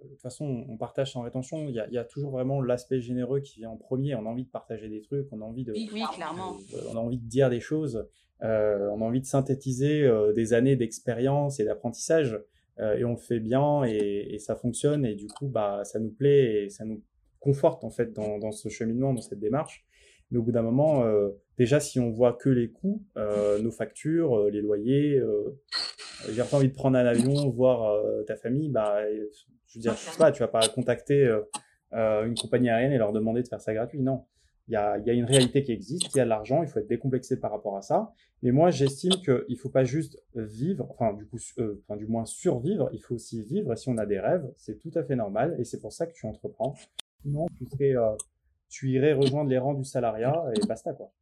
[0.03, 1.69] De toute façon, on partage sans rétention.
[1.69, 4.17] Il y a, il y a toujours vraiment l'aspect généreux qui vient en premier.
[4.17, 6.57] On a envie de partager des trucs, on a envie de, oui, clairement.
[6.91, 8.09] on a envie de dire des choses,
[8.43, 12.41] euh, on a envie de synthétiser euh, des années d'expérience et d'apprentissage.
[12.81, 15.05] Euh, et on le fait bien et, et, ça fonctionne.
[15.05, 17.03] Et du coup, bah, ça nous plaît et ça nous
[17.39, 19.85] conforte en fait dans, dans ce cheminement, dans cette démarche.
[20.33, 23.71] Mais au bout d'un moment, euh, déjà, si on voit que les coûts, euh, nos
[23.71, 25.23] factures, euh, les loyers,
[26.31, 29.03] j'ai pas envie de prendre un avion, voir ta famille, bah,
[29.67, 31.31] je veux dire, je sais pas, tu vas pas contacter
[31.93, 34.01] une compagnie aérienne et leur demander de faire ça gratuit.
[34.01, 34.25] Non.
[34.69, 36.69] Il y a, y a une réalité qui existe, il y a de l'argent, il
[36.69, 38.13] faut être décomplexé par rapport à ça.
[38.43, 42.89] Mais moi, j'estime qu'il faut pas juste vivre, enfin, du coup, enfin, du moins survivre,
[42.93, 43.75] il faut aussi vivre.
[43.75, 46.13] Si on a des rêves, c'est tout à fait normal et c'est pour ça que
[46.13, 46.75] tu entreprends.
[47.23, 47.95] Sinon, tu serais,
[48.73, 51.13] tu irais rejoindre les rangs du salariat et basta quoi.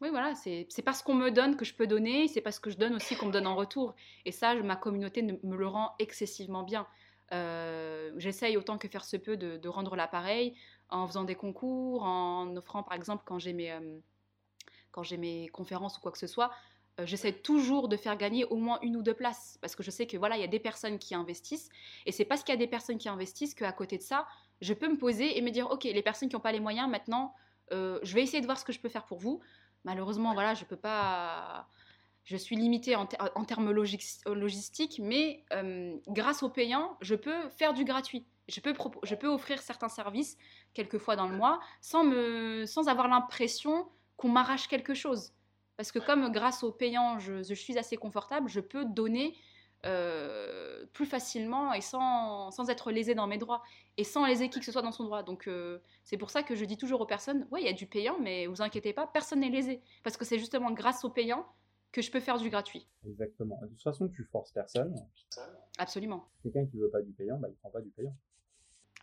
[0.00, 2.76] Oui, voilà, c'est parce qu'on me donne que je peux donner, c'est parce que je
[2.76, 3.96] donne aussi qu'on me donne en retour.
[4.24, 6.86] Et ça, ma communauté me le rend excessivement bien.
[7.32, 10.54] Euh, J'essaye autant que faire se peut de, rendre l'appareil
[10.88, 13.98] en faisant des concours, en offrant par exemple quand j'ai mes, euh,
[15.18, 16.52] mes conférences ou quoi que ce soit,
[17.00, 19.90] euh, j'essaie toujours de faire gagner au moins une ou deux places parce que je
[19.90, 21.70] sais que voilà, il y a des personnes qui investissent
[22.06, 24.26] et c'est parce qu'il y a des personnes qui investissent qu'à côté de ça,
[24.60, 26.88] je peux me poser et me dire ok, les personnes qui n'ont pas les moyens
[26.88, 27.34] maintenant,
[27.72, 29.40] euh, je vais essayer de voir ce que je peux faire pour vous.
[29.84, 31.68] Malheureusement, voilà, je peux pas.
[32.24, 37.84] Je suis limitée en, termes logistiques, mais euh, grâce aux payants, je peux faire du
[37.84, 38.26] gratuit.
[38.48, 40.36] Je peux, je peux offrir certains services
[40.74, 45.32] quelques fois dans le mois sans, me, sans avoir l'impression qu'on m'arrache quelque chose.
[45.78, 49.34] Parce que comme grâce aux payants, je, suis assez confortable, je peux donner
[49.86, 53.62] euh, plus facilement et sans, sans, être lésé dans mes droits
[53.96, 55.22] et sans léser qui que ce soit dans son droit.
[55.22, 57.72] Donc euh, c'est pour ça que je dis toujours aux personnes, oui, il y a
[57.72, 59.80] du payant, mais vous inquiétez pas, personne n'est lésé.
[60.02, 61.46] Parce que c'est justement grâce aux payants
[61.92, 62.88] que je peux faire du gratuit.
[63.06, 63.58] Exactement.
[63.62, 64.94] De toute façon, tu forces personne.
[65.78, 66.28] Absolument.
[66.42, 68.14] Quelqu'un qui ne veut pas du payant, bah, il ne prend pas du payant.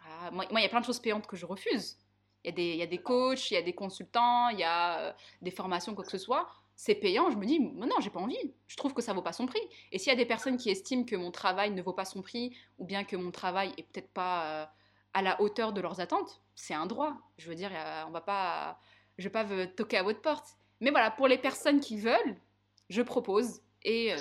[0.06, 1.98] Ah, moi, il y a plein de choses payantes que je refuse.
[2.44, 4.60] Il y, a des, il y a des coachs, il y a des consultants, il
[4.60, 7.96] y a euh, des formations, quoi que ce soit c'est payant, je me dis, non,
[8.02, 8.54] j'ai pas envie.
[8.68, 9.62] Je trouve que ça vaut pas son prix.
[9.92, 12.22] Et s'il y a des personnes qui estiment que mon travail ne vaut pas son
[12.22, 14.66] prix, ou bien que mon travail est peut-être pas euh,
[15.14, 17.16] à la hauteur de leurs attentes, c'est un droit.
[17.38, 17.72] Je veux dire,
[18.08, 18.80] on va pas,
[19.18, 20.58] je vais pas toquer à votre porte.
[20.82, 22.36] Mais voilà, pour les personnes qui veulent,
[22.90, 24.18] je propose et euh,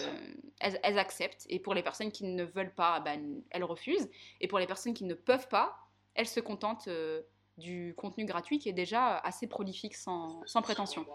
[0.61, 1.47] elles, acceptent.
[1.49, 4.09] Et pour les personnes qui ne veulent pas, ben, elles refusent.
[4.41, 5.77] Et pour les personnes qui ne peuvent pas,
[6.15, 6.89] elles se contentent.
[6.89, 7.23] Euh,
[7.57, 11.07] du contenu gratuit qui est déjà assez prolifique sans, prétention.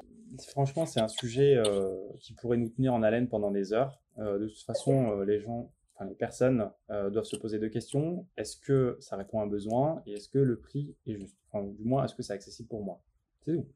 [0.50, 4.00] Franchement, c'est un sujet euh, qui pourrait nous tenir en haleine pendant des heures.
[4.20, 8.26] Euh, de toute façon, euh, les gens, enfin les personnes doivent se poser deux questions.
[8.38, 10.02] Est-ce que ça répond à un besoin?
[10.06, 11.36] Et est-ce que le prix est juste?
[11.52, 13.02] Enfin, Du moins, est-ce que c'est accessible pour moi?
[13.42, 13.68] C'est tout.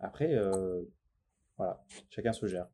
[0.00, 0.36] Après,
[1.56, 2.68] voilà, chacun se gère.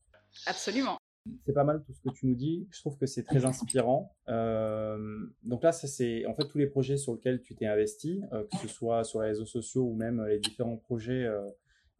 [0.46, 0.98] Absolument.
[1.46, 2.66] C'est pas mal tout ce que tu nous dis.
[2.70, 4.14] Je trouve que c'est très inspirant.
[4.28, 8.44] Euh, donc là, c'est en fait tous les projets sur lesquels tu t'es investi, euh,
[8.44, 11.48] que ce soit sur les réseaux sociaux ou même les différents projets euh,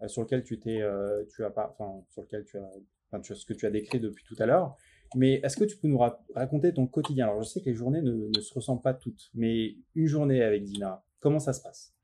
[0.09, 4.01] sur lesquels tu tu as enfin sur lesquels tu as, ce que tu as décrit
[4.01, 4.77] depuis tout à l'heure.
[5.15, 6.01] Mais est-ce que tu peux nous
[6.35, 7.27] raconter ton quotidien?
[7.27, 10.43] Alors je sais que les journées ne, ne se ressemblent pas toutes, mais une journée
[10.43, 11.95] avec Dina, comment ça se passe?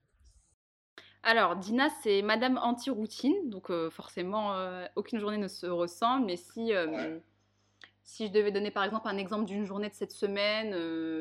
[1.23, 6.37] Alors, Dina, c'est Madame Anti-Routine, donc euh, forcément, euh, aucune journée ne se ressemble, mais
[6.37, 7.19] si, euh,
[8.05, 10.73] si je devais donner par exemple un exemple d'une journée de cette semaine,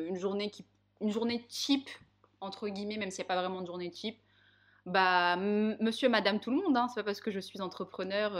[0.08, 0.64] une, journée qui,
[1.02, 1.90] une journée type,
[2.40, 4.18] entre guillemets, même s'il n'y a pas vraiment de journée type,
[4.86, 8.32] bah, monsieur, madame, tout le monde, hein, c'est pas parce que je suis entrepreneur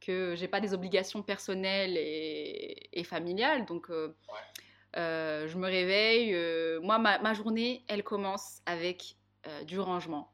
[0.00, 3.90] que j'ai pas des obligations personnelles et, et familiales, donc
[4.94, 6.36] je me réveille,
[6.82, 9.16] moi, ma, ma, journée, elle commence avec
[9.66, 10.33] du rangement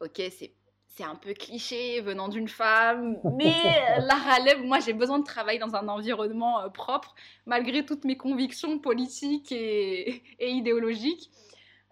[0.00, 0.52] ok, c'est
[0.98, 3.54] c'est un peu cliché venant d'une femme, mais
[4.00, 7.14] la relève, moi j'ai besoin de travailler dans un environnement euh, propre,
[7.46, 11.30] malgré toutes mes convictions politiques et, et idéologiques.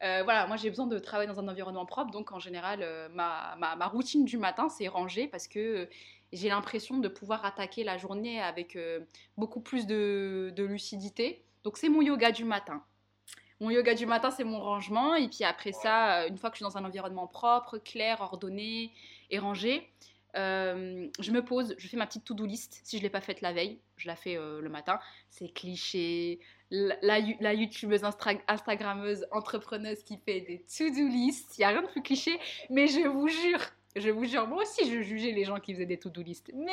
[0.03, 3.09] Euh, voilà, moi j'ai besoin de travailler dans un environnement propre, donc en général, euh,
[3.11, 5.88] ma, ma, ma, routine du matin, c'est ranger parce que
[6.33, 8.77] j'ai l'impression de pouvoir attaquer la journée avec
[9.38, 11.45] beaucoup plus de, de lucidité.
[11.62, 12.83] Donc c'est mon yoga du matin.
[13.61, 15.14] Mon yoga du matin, c'est mon rangement.
[15.14, 18.92] Et puis après ça, une fois que je suis dans un environnement propre, clair, ordonné
[19.31, 19.88] et rangé,
[20.37, 22.81] euh, je me pose, je fais ma petite to-do list.
[22.85, 25.01] Si je ne l'ai pas faite la veille, je la fais euh, le matin.
[25.31, 26.40] C'est cliché.
[26.71, 28.03] La, la, la youtubeuse,
[28.49, 31.57] instagrammeuse, entrepreneuse qui fait des to-do list.
[31.57, 32.38] Il n'y a rien de plus cliché.
[32.71, 33.61] Mais je vous jure,
[33.95, 36.51] je vous jure, moi aussi je jugeais les gens qui faisaient des to-do list.
[36.55, 36.73] Mais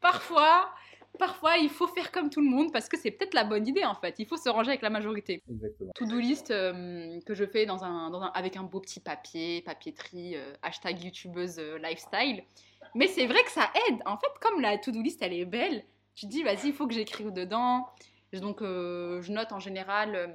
[0.00, 0.72] parfois,
[1.18, 3.84] parfois il faut faire comme tout le monde parce que c'est peut-être la bonne idée
[3.84, 4.14] en fait.
[4.18, 5.42] Il faut se ranger avec la majorité.
[5.50, 5.92] Exactement.
[5.94, 9.62] To-do list euh, que je fais dans un, dans un, avec un beau petit papier,
[9.62, 9.94] papier
[10.36, 12.42] euh, hashtag youtubeuse euh, lifestyle.
[12.94, 14.00] Mais c'est vrai que ça aide.
[14.06, 16.86] En fait, comme la to-do list elle est belle, tu te dis vas-y, il faut
[16.86, 17.86] que j'écrive dedans.
[18.32, 20.34] Donc euh, je note en général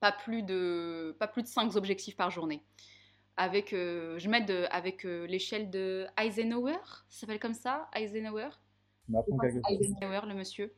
[0.00, 2.62] pas plus de pas plus de 5 objectifs par journée.
[3.36, 8.48] Avec, euh, je mets avec l'échelle de Eisenhower, ça s'appelle comme ça, Eisenhower?
[9.70, 10.72] Eisenhower, le monsieur,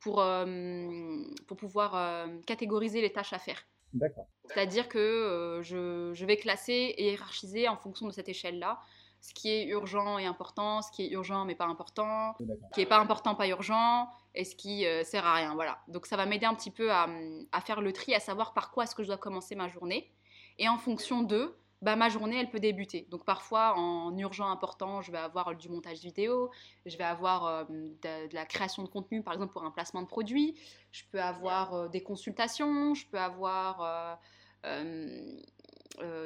[0.00, 3.66] pour, euh, pour pouvoir euh, catégoriser les tâches à faire.
[3.92, 4.28] D'accord.
[4.46, 8.80] C'est-à-dire que euh, je, je, vais classer et hiérarchiser en fonction de cette échelle-là
[9.20, 12.80] ce qui est urgent et important, ce qui est urgent mais pas important, ce qui
[12.80, 15.54] est pas important, pas urgent, et ce qui sert à rien.
[15.54, 15.82] Voilà.
[15.88, 17.06] Donc ça va m'aider un petit peu à,
[17.52, 20.10] à, faire le tri, à savoir par quoi est-ce que je dois commencer ma journée.
[20.58, 23.06] Et en fonction de, bah, ma journée, elle peut débuter.
[23.10, 26.50] Donc parfois, en urgent important, je vais avoir du montage vidéo,
[26.84, 30.06] je vais avoir euh, de, la création de contenu, par exemple pour un placement de
[30.06, 30.56] produit,
[30.92, 34.18] je peux avoir euh, des consultations, je peux avoir
[34.66, 35.38] euh,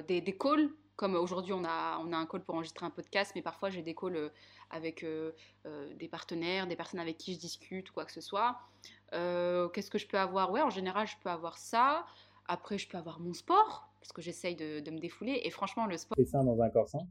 [0.09, 3.43] des, calls comme aujourd'hui on a, on a un call pour enregistrer un podcast, mais
[3.43, 4.31] parfois j'ai des calls
[4.71, 5.05] avec
[5.65, 8.61] des partenaires, des personnes avec qui je discute ou quoi que ce soit.
[9.11, 10.53] Qu'est-ce que je peux avoir?
[10.53, 12.07] Ouais, en général, je peux avoir ça.
[12.47, 15.41] Après, je peux avoir mon sport, parce que j'essaye de, de, me défouler.
[15.45, 16.15] Et franchement, le sport...
[16.19, 17.07] Et ça dans un corps sain?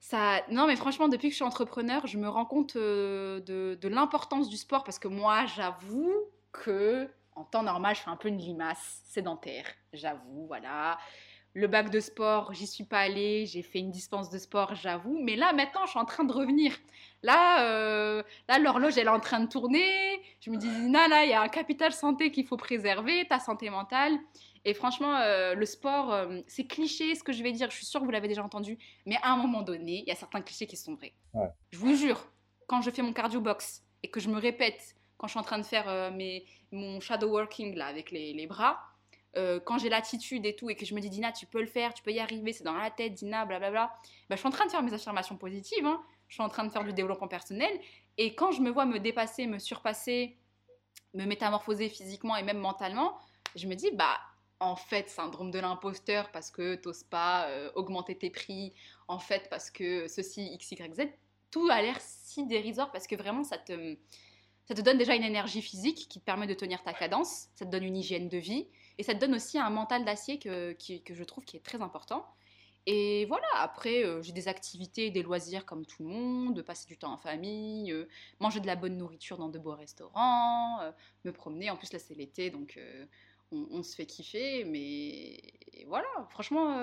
[0.00, 3.88] Ça, non, mais franchement, depuis que je suis entrepreneur, je me rends compte de, de
[3.88, 6.12] l'importance du sport, parce que moi, j'avoue
[6.50, 9.66] que en temps normal, je fais un peu une limace sédentaire.
[9.92, 10.98] J'avoue, voilà
[11.56, 15.18] le bac de sport, j'y suis pas allée, j'ai fait une dispense de sport, j'avoue.
[15.22, 16.76] Mais là, maintenant, je suis en train de revenir.
[17.26, 20.22] Là, euh, là l'horloge, elle est en train de tourner.
[20.40, 23.40] Je me dis, Zina, là, il y a un capital santé qu'il faut préserver, ta
[23.40, 24.16] santé mentale.
[24.64, 27.86] Et franchement, euh, le sport, euh, c'est cliché ce que je vais dire, je suis
[27.86, 28.78] sûre que vous l'avez déjà entendu.
[29.06, 31.14] Mais à un moment donné, il y a certains clichés qui sont vrais.
[31.34, 31.48] Ouais.
[31.72, 32.24] Je vous jure,
[32.68, 35.44] quand je fais mon cardio box et que je me répète, quand je suis en
[35.44, 38.78] train de faire euh, mes, mon shadow working là, avec les, les bras,
[39.66, 41.92] quand j'ai l'attitude et tout, et que je me dis, Dina, tu peux le faire,
[41.92, 43.92] tu peux y arriver, c'est dans la tête, Dina, blablabla,
[44.30, 46.64] bah, je suis en train de faire mes affirmations positives, hein, je suis en train
[46.64, 47.70] de faire du développement personnel,
[48.18, 50.36] et quand je me vois me dépasser, me surpasser,
[51.14, 53.18] me métamorphoser physiquement et même mentalement,
[53.54, 54.18] je me dis, bah,
[54.60, 58.72] en fait, syndrome de l'imposteur, parce que t'oses pas euh, augmenter tes prix,
[59.08, 61.08] en fait, parce que ceci, x, y, z,
[61.50, 63.96] tout a l'air si dérisoire, parce que vraiment, ça te...
[64.68, 67.64] Ça te donne déjà une énergie physique qui te permet de tenir ta cadence, ça
[67.64, 68.66] te donne une hygiène de vie,
[68.98, 71.64] et ça te donne aussi un mental d'acier que, que, que, je trouve qui est
[71.64, 72.26] très important.
[72.88, 76.96] Et voilà, après, euh, j'ai des activités, des loisirs comme tout le monde, passer du
[76.96, 80.92] temps en famille, euh, manger de la bonne nourriture dans de beaux restaurants, euh,
[81.24, 81.68] me promener.
[81.68, 82.78] En plus, là, c'est l'été, donc
[83.50, 84.64] on, se fait kiffer.
[84.64, 86.76] Mais voilà, franchement,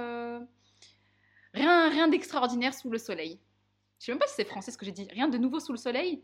[1.54, 3.40] rien, rien d'extraordinaire sous le soleil.
[4.00, 5.08] Je sais même pas si c'est français ce que j'ai dit.
[5.10, 6.22] Rien de nouveau sous le soleil?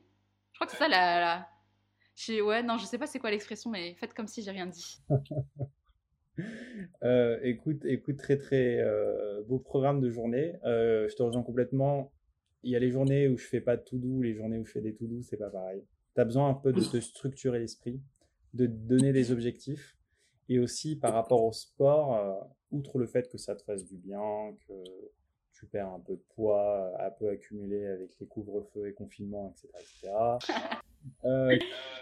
[0.52, 1.20] Je crois que c'est ça la.
[2.28, 2.44] la...
[2.44, 5.00] Ouais, non, je sais pas c'est quoi l'expression, mais faites comme si j'ai rien dit.
[7.04, 10.56] Euh, écoute, écoute, très très euh, beau programme de journée.
[10.66, 12.12] Euh, je te rejoins complètement.
[12.64, 14.66] Il y a les journées où je fais pas de tout doux, les journées où
[14.66, 15.82] je fais des tout doux, c'est pas pareil.
[16.16, 18.02] Tu as besoin un peu de te structurer l'esprit,
[18.54, 19.98] de donner des objectifs.
[20.50, 24.54] Et aussi par rapport au sport, outre le fait que ça te fasse du bien,
[24.68, 24.74] que
[25.54, 29.70] tu perds un peu de poids, un peu accumulé avec les couvre-feux et confinements, etc.
[29.80, 30.80] etc.
[31.26, 31.58] Euh,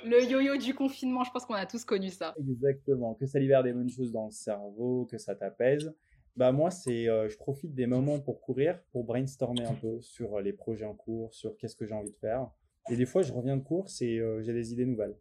[0.06, 2.36] le yo-yo du confinement, je pense qu'on a tous connu ça.
[2.40, 5.94] Exactement, que ça libère des bonnes choses dans le cerveau, que ça t'apaise.
[6.36, 10.40] Bah moi, c'est, euh, je profite des moments pour courir, pour brainstormer un peu sur
[10.40, 12.48] les projets en cours, sur qu'est-ce que j'ai envie de faire.
[12.90, 15.18] Et des fois, je reviens de course et euh, j'ai des idées nouvelles.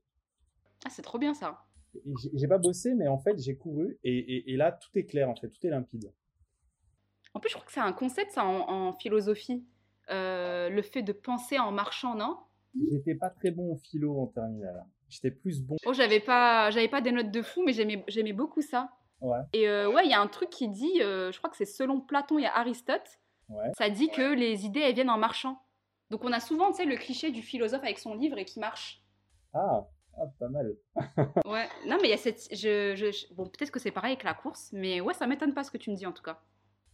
[0.85, 1.65] Ah, c'est trop bien ça.
[2.35, 5.31] J'ai pas bossé, mais en fait, j'ai couru et, et, et, là, tout est clair,
[5.31, 6.13] en fait, tout est limpide.
[7.33, 9.65] En plus, je crois que c'est un concept, ça, en, en philosophie.
[10.11, 12.37] Euh, le fait de penser en marchant, non?
[12.91, 14.85] J'étais pas très bon au philo en terminale.
[15.09, 15.77] J'étais plus bon.
[15.87, 18.91] Oh, j'avais pas, j'avais pas des notes de fou, mais j'aimais, beaucoup ça.
[19.21, 19.39] Ouais.
[19.53, 21.65] Et euh, ouais, il y a un truc qui dit, euh, je crois que c'est
[21.65, 23.21] selon Platon, a Aristote.
[23.49, 23.71] Ouais.
[23.79, 25.59] Ça dit que les idées, elles viennent en marchant.
[26.11, 28.61] Donc on a souvent, tu sais, le cliché du philosophe avec son livre et qui
[28.61, 29.03] marche.
[29.55, 29.87] Ah,
[30.19, 30.75] Ah, pas mal.
[31.47, 32.49] ouais, non, mais il y a cette.
[32.53, 35.71] Je, Bon, peut-être que c'est pareil avec la course, mais ouais, ça m'étonne pas ce
[35.71, 36.41] que tu me dis en tout cas.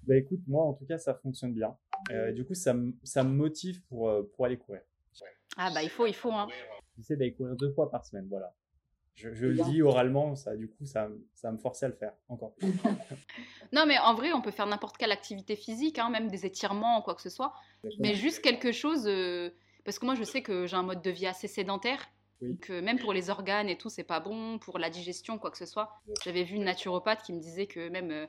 [0.04, 1.76] Bah écoute, moi en tout cas, ça fonctionne bien.
[2.10, 2.74] Euh, du coup, ça,
[3.04, 4.82] ça me motive pour, pour aller courir.
[5.56, 6.32] Ah bah il faut, il faut.
[6.32, 6.48] Hein.
[6.96, 8.54] J'essaie d'aller courir deux fois par semaine, voilà.
[9.14, 12.54] Je, le dis oralement, ça, du coup, ça, ça me forçait à le faire encore
[12.54, 12.72] plus.
[13.72, 16.98] non, mais en vrai, on peut faire n'importe quelle activité physique, hein, même des étirements
[16.98, 17.52] ou quoi que ce soit.
[17.98, 19.50] Mais juste quelque chose, euh,
[19.84, 22.08] parce que moi, je sais que j'ai un mode de vie assez sédentaire.
[22.60, 25.56] Que même pour les organes et tout, c'est pas bon, pour la digestion, quoi que
[25.56, 26.02] ce soit.
[26.24, 28.26] J'avais vu une naturopathe qui me disait que même euh,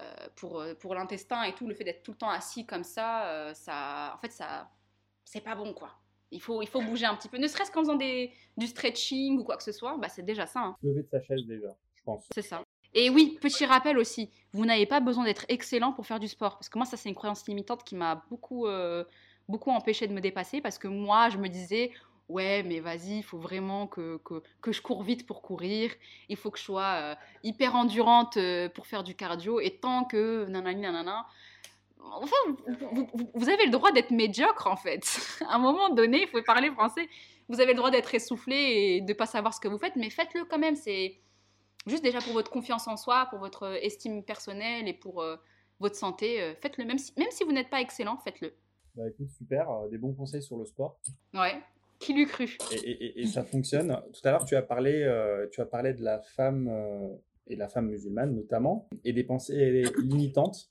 [0.00, 3.52] euh, pour, pour l'intestin et tout, le fait d'être tout le temps assis comme ça,
[3.54, 4.70] ça, en fait, ça,
[5.24, 5.90] c'est pas bon, quoi.
[6.32, 9.38] Il faut, il faut bouger un petit peu, ne serait-ce qu'en faisant des, du stretching
[9.38, 10.60] ou quoi que ce soit, bah c'est déjà ça.
[10.60, 10.76] Hein.
[10.82, 12.24] Lever de sa chaise déjà, je pense.
[12.32, 12.62] C'est ça.
[12.92, 16.54] Et oui, petit rappel aussi, vous n'avez pas besoin d'être excellent pour faire du sport.
[16.58, 19.04] Parce que moi, ça, c'est une croyance limitante qui m'a beaucoup, euh,
[19.48, 20.60] beaucoup empêché de me dépasser.
[20.60, 21.92] Parce que moi, je me disais,
[22.28, 25.92] ouais, mais vas-y, il faut vraiment que, que, que, je cours vite pour courir.
[26.28, 27.14] Il faut que je sois euh,
[27.44, 29.60] hyper endurante euh, pour faire du cardio.
[29.60, 31.26] Et tant que nanani nanana,
[32.12, 32.36] Enfin,
[33.34, 35.04] vous, avez le droit d'être médiocre en fait.
[35.48, 37.08] à un moment donné, il faut parler français.
[37.48, 39.96] Vous avez le droit d'être essoufflé et de ne pas savoir ce que vous faites,
[39.96, 40.76] mais faites-le quand même.
[40.76, 41.16] C'est
[41.86, 45.36] juste déjà pour votre confiance en soi, pour votre estime personnelle et pour euh,
[45.80, 46.40] votre santé.
[46.40, 46.84] Euh, faites-le.
[46.84, 48.52] Même si, même si vous n'êtes pas excellent, faites-le.
[48.94, 49.70] Bah écoute, super.
[49.70, 51.00] Euh, des bons conseils sur le sport.
[51.34, 51.60] Ouais.
[51.98, 52.56] Qui l'eût cru?
[52.84, 54.00] Et, ça fonctionne.
[54.12, 55.06] Tout à l'heure, tu as parlé,
[55.52, 59.82] tu as parlé de la femme et de la femme musulmane notamment, et des pensées
[59.98, 60.70] limitantes.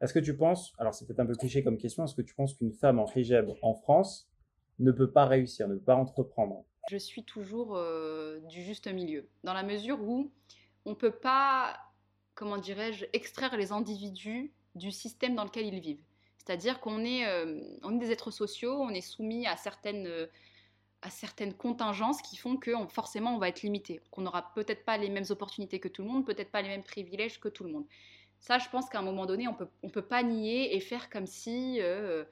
[0.00, 2.34] Est-ce que tu penses, alors c'est peut-être un peu cliché comme question, est-ce que tu
[2.34, 4.30] penses qu'une femme en hijab en France
[4.78, 6.64] ne peut pas réussir, ne peut pas entreprendre?
[6.90, 10.32] Je suis toujours euh, du juste milieu, dans la mesure où
[10.86, 11.76] on ne peut pas,
[12.34, 16.02] comment dirais-je, extraire les individus du système dans lequel ils vivent.
[16.38, 17.60] C'est-à-dire qu'on est, euh,
[17.98, 20.08] des êtres sociaux, on est soumis à certaines
[21.58, 25.26] contingences qui font que forcément on va être limité, qu'on n'aura peut-être pas les mêmes
[25.28, 27.84] opportunités que tout le monde, peut-être pas les mêmes privilèges que tout le monde.
[28.40, 31.10] Ça, je pense qu'à un moment donné, on peut, on peut pas nier et faire
[31.10, 32.24] comme si, euh,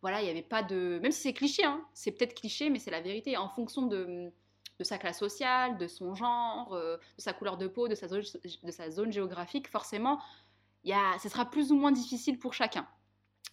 [0.00, 0.98] voilà, il n'y avait pas de.
[1.00, 3.36] Même si c'est cliché, hein, c'est peut-être cliché, mais c'est la vérité.
[3.36, 4.32] En fonction de,
[4.80, 8.08] de, sa classe sociale, de son genre, euh, de sa couleur de peau, de sa
[8.90, 10.20] zone, géographique, forcément,
[10.84, 12.86] y a, ce sera plus ou moins difficile pour chacun.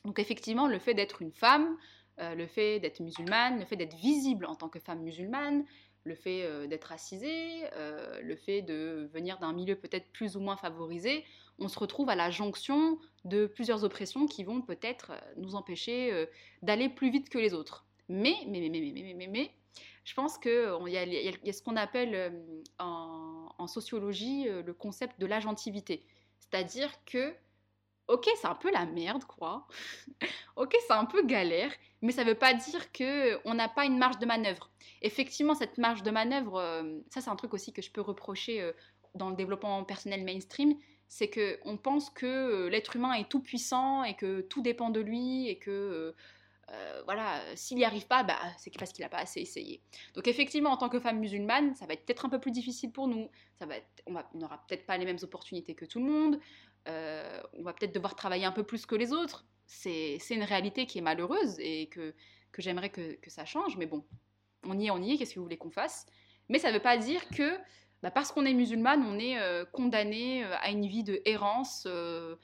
[0.04, 1.78] Donc, effectivement, le fait d'être une femme,
[2.20, 5.64] euh, le fait d'être musulmane, le fait d'être visible en tant que femme musulmane,
[6.06, 7.66] le fait d'être racisée,
[8.24, 11.26] le fait de venir d'un milieu peut-être plus ou moins favorisé,
[11.60, 16.12] on se retrouve à la jonction de plusieurs oppressions qui vont peut-être euh, nous empêcher
[16.12, 16.26] euh,
[16.62, 17.86] d'aller plus vite que les autres.
[18.08, 19.52] Mais, mais, mais, mais, mais, mais, mais,
[20.04, 20.52] je pense qu'il
[20.88, 22.30] y, a, ce qu'on appelle euh,
[22.80, 26.04] en, sociologie le concept de l'agentivité.
[26.40, 27.36] C'est-à-dire que,
[28.08, 29.68] ok, c'est un peu la merde, quoi.
[30.56, 34.00] ok, c'est un peu galère, mais ça ne veut pas dire qu'on n'a pas une
[34.00, 34.72] marge de manœuvre.
[35.04, 38.72] Effectivement, cette marge de manœuvre, ça c'est un truc aussi que je peux reprocher
[39.14, 40.76] dans le développement personnel mainstream,
[41.10, 44.92] c'est que on pense que euh, l'être humain est tout puissant et que tout dépend
[44.92, 46.16] de lui et que euh,
[46.72, 49.82] euh, voilà, s'il n'y arrive pas, bah, c'est parce qu'il n'a pas assez essayé.
[50.14, 52.92] Donc effectivement, en tant que femme musulmane, ça va être peut-être un peu plus difficile
[52.92, 53.28] pour nous.
[53.58, 56.40] Ça va on n'aura peut-être pas les mêmes opportunités que tout le monde.
[56.86, 59.46] on va peut-être devoir travailler un peu plus que les autres.
[59.66, 62.14] C'est une réalité qui est malheureuse et que,
[62.52, 63.76] que j'aimerais que, que, ça change.
[63.78, 64.06] Mais bon,
[64.64, 65.18] on y est, on y est.
[65.18, 66.06] Qu'est-ce que vous voulez qu'on fasse?
[66.50, 67.58] Mais ça ne veut pas dire que
[68.02, 71.86] bah, parce qu'on est musulmane, on est euh, condamné euh, à une vie de errance,
[71.86, 72.36] euh,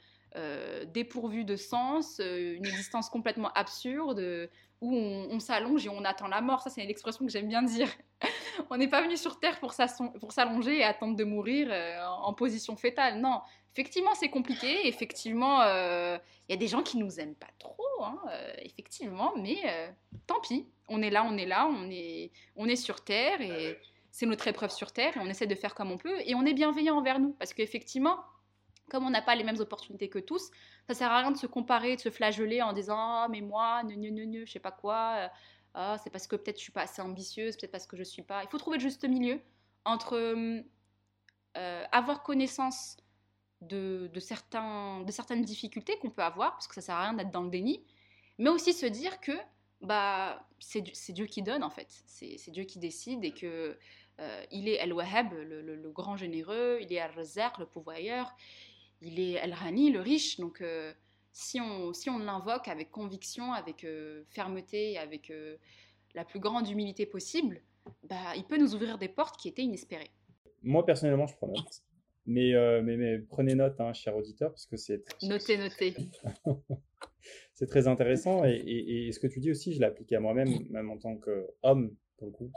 [0.86, 4.50] dépourvue de sens, une existence complètement absurde,
[4.82, 6.60] où on, s'allonge et on attend la mort.
[6.60, 7.88] Ça, c'est l'expression que j'aime bien dire.
[8.70, 11.72] on n'est pas venu sur Terre pour s'allonger et attendre de mourir
[12.20, 13.18] en position fétale.
[13.18, 13.40] Non,
[13.72, 14.86] effectivement, c'est compliqué.
[14.86, 18.20] Effectivement, il y a des gens qui nous aiment pas trop, hein,
[18.58, 19.56] effectivement, mais
[20.26, 20.66] tant pis.
[20.88, 21.88] On est là, on est là, on
[22.68, 23.78] est, sur Terre et
[24.16, 26.46] c'est notre épreuve sur Terre et on essaie de faire comme on peut et on
[26.46, 28.24] est bienveillant envers nous parce qu'effectivement,
[28.88, 30.50] comme on n'a pas les mêmes opportunités que tous,
[30.88, 33.82] ça sert à rien de se comparer, de se flageller en disant ah mais moi
[33.82, 35.28] ne ne ne ne je sais pas quoi, euh,
[35.74, 38.22] ah c'est parce que peut-être je suis pas assez ambitieuse, peut-être parce que je suis
[38.22, 38.42] pas.
[38.42, 39.38] Il faut trouver le juste milieu
[39.84, 42.96] entre euh, avoir connaissance
[43.60, 47.32] de, de, certains, certaines difficultés qu'on peut avoir parce que ça sert à rien d'être
[47.32, 47.84] dans le déni,
[48.38, 49.32] mais aussi se dire que
[49.82, 53.78] bah c'est Dieu qui donne en fait, c'est Dieu qui décide et que euh,
[54.50, 58.34] il est El-Wahhab, le, grand généreux, il est Al-Razaq, le pourvoyeur,
[59.02, 60.38] il est El-Rani, le riche.
[60.38, 60.92] Donc, euh,
[61.32, 65.32] si on, si on l'invoque avec conviction, avec euh, fermeté, avec
[66.14, 67.60] la plus grande humilité possible,
[68.04, 70.10] bah, il peut nous ouvrir des portes qui étaient inespérées.
[70.62, 71.82] Moi, personnellement, je prends note.
[72.28, 72.52] Mais,
[72.82, 75.04] mais, mais, prenez note, hein, cher auditeur, parce que c'est...
[75.22, 75.94] Notez, notez.
[77.54, 78.44] c'est très intéressant.
[78.44, 81.16] Et, et, ce que tu dis aussi, je l'ai appliqué à moi-même, même en tant
[81.16, 82.50] qu'homme pour le coup,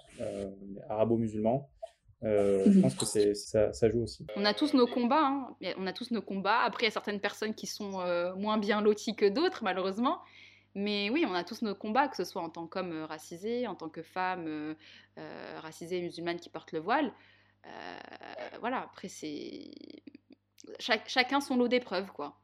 [0.89, 1.70] arabo-musulman.
[2.22, 2.82] je mhm.
[2.82, 4.26] pense que c'est, ça, ça, joue aussi.
[4.36, 5.55] On a tous nos combats, hein.
[5.78, 6.60] on a tous nos combats.
[6.60, 8.03] Après, il y a certaines personnes qui sont
[8.38, 10.20] moins bien loties que d'autres, malheureusement.
[10.76, 13.76] Mais oui, on a tous nos combats, que ce soit en tant qu'homme racisé, en
[13.76, 17.12] tant que femme euh, racisée musulmane qui porte le voile.
[18.60, 19.72] voilà, après, c'est.
[20.80, 22.39] chacun son lot d'épreuves, quoi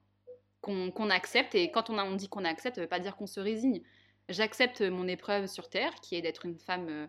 [0.65, 1.55] qu'on accepte.
[1.55, 3.39] Et quand on, a, on dit qu'on accepte, ça ne veut pas dire qu'on se
[3.39, 3.81] résigne.
[4.29, 7.07] J'accepte mon épreuve sur Terre, qui est d'être une femme euh,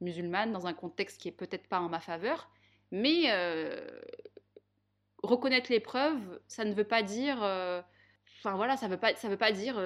[0.00, 2.50] musulmane dans un contexte qui est peut-être pas en ma faveur.
[2.90, 3.86] Mais euh,
[5.22, 7.42] reconnaître l'épreuve, ça ne veut pas dire...
[7.42, 7.82] Euh,
[8.44, 9.78] voilà, ça veut pas, ça veut pas dire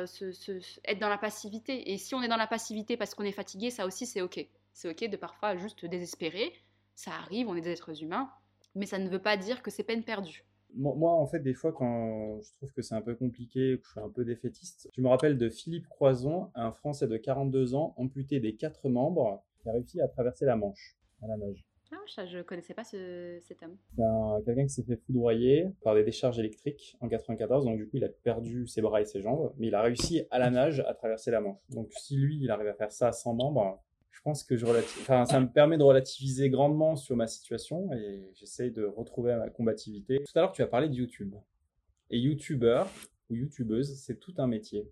[0.84, 1.92] être dans la passivité.
[1.92, 4.44] Et si on est dans la passivité parce qu'on est fatigué, ça aussi c'est ok.
[4.72, 6.52] C'est ok de parfois juste désespérer.
[6.96, 8.32] Ça arrive, on est des êtres humains,
[8.74, 10.44] mais ça ne veut pas dire que c'est peine perdue.
[10.74, 13.90] Moi, en fait, des fois, quand je trouve que c'est un peu compliqué, que je
[13.90, 17.94] suis un peu défaitiste, je me rappelle de Philippe Croison, un Français de 42 ans,
[17.96, 21.68] amputé des quatre membres, qui a réussi à traverser la Manche à la nage.
[21.90, 23.76] Ah, je ne connaissais pas ce, cet homme.
[23.96, 27.96] C'est quelqu'un qui s'est fait foudroyer par des décharges électriques en 94, donc du coup
[27.96, 30.80] il a perdu ses bras et ses jambes, mais il a réussi à la nage
[30.80, 31.58] à traverser la Manche.
[31.70, 33.82] Donc si lui il arrive à faire ça sans membres,
[34.18, 38.28] je pense que je enfin, ça me permet de relativiser grandement sur ma situation et
[38.34, 40.24] j'essaye de retrouver ma combativité.
[40.24, 41.36] Tout à l'heure, tu as parlé de YouTube.
[42.10, 42.82] Et YouTuber
[43.30, 44.90] ou YouTubeuse, c'est tout un métier.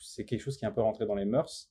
[0.00, 1.70] C'est quelque chose qui est un peu rentré dans les mœurs.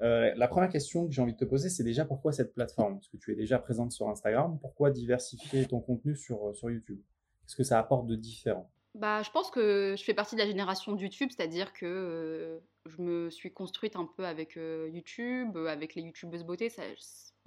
[0.00, 2.94] Euh, la première question que j'ai envie de te poser, c'est déjà pourquoi cette plateforme?
[2.94, 4.58] Parce que tu es déjà présente sur Instagram.
[4.58, 7.02] Pourquoi diversifier ton contenu sur, sur YouTube?
[7.42, 8.70] Qu'est-ce que ça apporte de différent?
[8.94, 13.00] Bah, je pense que je fais partie de la génération YouTube, c'est-à-dire que euh, je
[13.02, 16.70] me suis construite un peu avec euh, YouTube, euh, avec les YouTubeuses beauté.
[16.70, 16.82] Ça,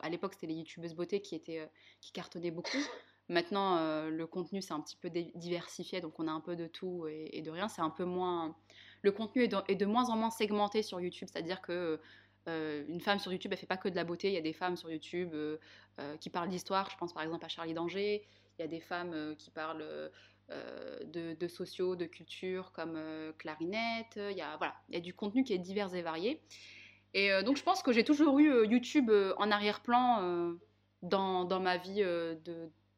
[0.02, 1.68] à l'époque, c'était les YouTubeuses beauté qui, étaient,
[2.00, 2.78] qui cartonnaient beaucoup.
[3.30, 7.08] Maintenant, le contenu s'est un petit peu diversifié, donc on a un peu de tout
[7.08, 7.70] et, de rien.
[7.70, 8.58] C'est un peu moins.
[9.04, 12.00] Le contenu est de, est de, moins en moins segmenté sur YouTube, c'est-à-dire que
[12.48, 14.28] une femme sur YouTube, elle fait pas que de la beauté.
[14.28, 15.34] Il y a des femmes sur YouTube
[16.20, 16.90] qui parlent d'histoire.
[16.90, 18.28] Je pense par exemple à Charlie Danger.
[18.60, 20.12] Il y a des femmes qui parlent
[20.52, 24.18] euh, de, sociaux, de culture comme euh, clarinette.
[24.18, 26.42] Il y, a, voilà, il y a du contenu qui est divers et varié.
[27.14, 30.56] Et euh, donc je pense que j'ai toujours eu YouTube en arrière-plan
[31.02, 32.04] dans, dans, ma vie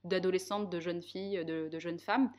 [0.04, 2.32] d'adolescente, de, jeune fille, de, jeune femme.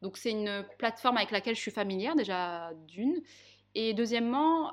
[0.00, 3.20] Donc c'est une plateforme avec laquelle je suis familière déjà d'une.
[3.74, 4.72] Et deuxièmement,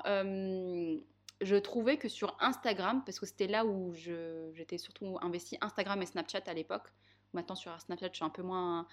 [1.40, 6.06] je trouvais que sur Instagram, parce que c'était là où j'étais surtout investie, Instagram et
[6.06, 6.88] Snapchat à l'époque.
[7.32, 8.84] Maintenant sur Snapchat, je suis un peu moins euh,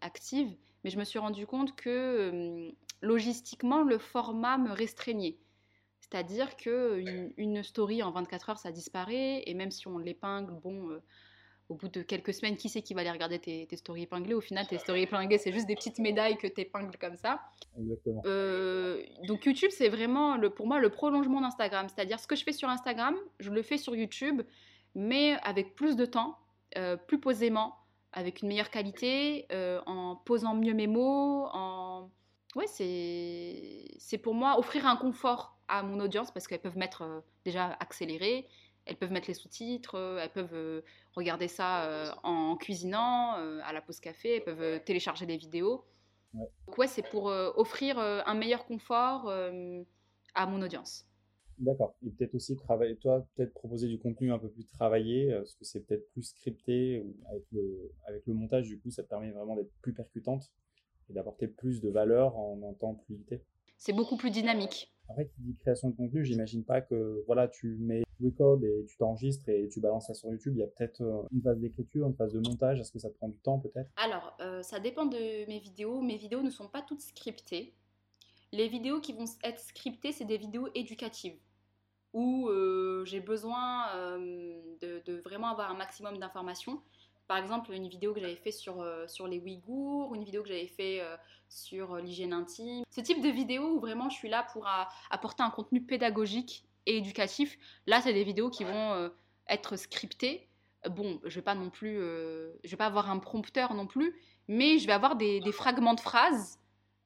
[0.00, 2.70] active, mais je me suis rendu compte que euh,
[3.02, 5.36] logistiquement, le format me restreignait.
[6.00, 7.02] C'est-à-dire que
[7.36, 11.02] une, story en 24 heures, ça disparaît, et même si on l'épingle, bon, euh,
[11.68, 14.32] au bout de quelques semaines, qui c'est qui va aller regarder tes, stories épinglées?
[14.32, 17.42] Au final, tes stories épinglées, c'est juste des petites médailles que tu épingles comme ça.
[17.78, 18.22] Exactement.
[19.26, 21.88] donc YouTube, c'est vraiment le, pour moi le prolongement d'Instagram.
[21.94, 24.40] C'est-à-dire ce que je fais sur Instagram, je le fais sur YouTube,
[24.94, 26.38] mais avec plus de temps,
[27.06, 27.76] plus posément,
[28.12, 32.10] avec une meilleure qualité, euh, en posant mieux mes mots, en...
[32.56, 37.20] Ouais, c'est pour moi offrir un confort à mon audience parce qu'elles peuvent mettre euh,
[37.44, 38.48] déjà accéléré,
[38.86, 40.82] elles peuvent mettre les sous-titres, euh, elles peuvent
[41.14, 45.84] regarder ça en cuisinant, à la pause café, elles peuvent télécharger des vidéos.
[46.32, 46.48] Ouais.
[46.66, 49.30] Donc ouais, c'est pour offrir un meilleur confort
[50.34, 51.07] à mon audience.
[51.58, 51.94] D'accord.
[52.06, 55.54] Et peut-être aussi travailler, toi, peut-être proposer du contenu un peu plus travaillé, euh, parce
[55.54, 59.08] que c'est peut-être plus scripté, ou avec le, avec le montage, du coup, ça te
[59.08, 60.52] permet vraiment d'être plus percutante
[61.10, 63.42] et d'apporter plus de valeur en un temps plus limité.
[63.76, 64.92] C'est beaucoup plus dynamique.
[65.08, 68.96] Après, qui dit création de contenu, j'imagine pas que, voilà, tu mets record et tu
[68.96, 70.54] t'enregistres et tu balances ça sur YouTube.
[70.56, 72.80] Il y a peut-être euh, une phase d'écriture, une phase de montage.
[72.80, 73.90] Est-ce que ça te prend du temps, peut-être?
[73.96, 76.00] Alors, euh, ça dépend de mes vidéos.
[76.02, 77.74] Mes vidéos ne sont pas toutes scriptées.
[78.52, 81.38] Les vidéos qui vont être scriptées, c'est des vidéos éducatives
[82.12, 86.80] où euh, j'ai besoin euh, de, vraiment avoir un maximum d'informations.
[87.26, 90.48] Par exemple, une vidéo que j'avais fait sur, euh, sur les Ouïghours, une vidéo que
[90.48, 91.02] j'avais fait
[91.50, 92.84] sur l'hygiène intime.
[92.90, 94.66] Ce type de vidéo où vraiment je suis là pour
[95.10, 97.58] apporter un contenu pédagogique et éducatif.
[97.86, 99.10] Là, c'est des vidéos qui vont
[99.46, 100.48] être scriptées.
[100.88, 104.78] Bon, je vais pas non plus, je vais pas avoir un prompteur non plus, mais
[104.78, 106.58] je vais avoir des, des fragments de phrases,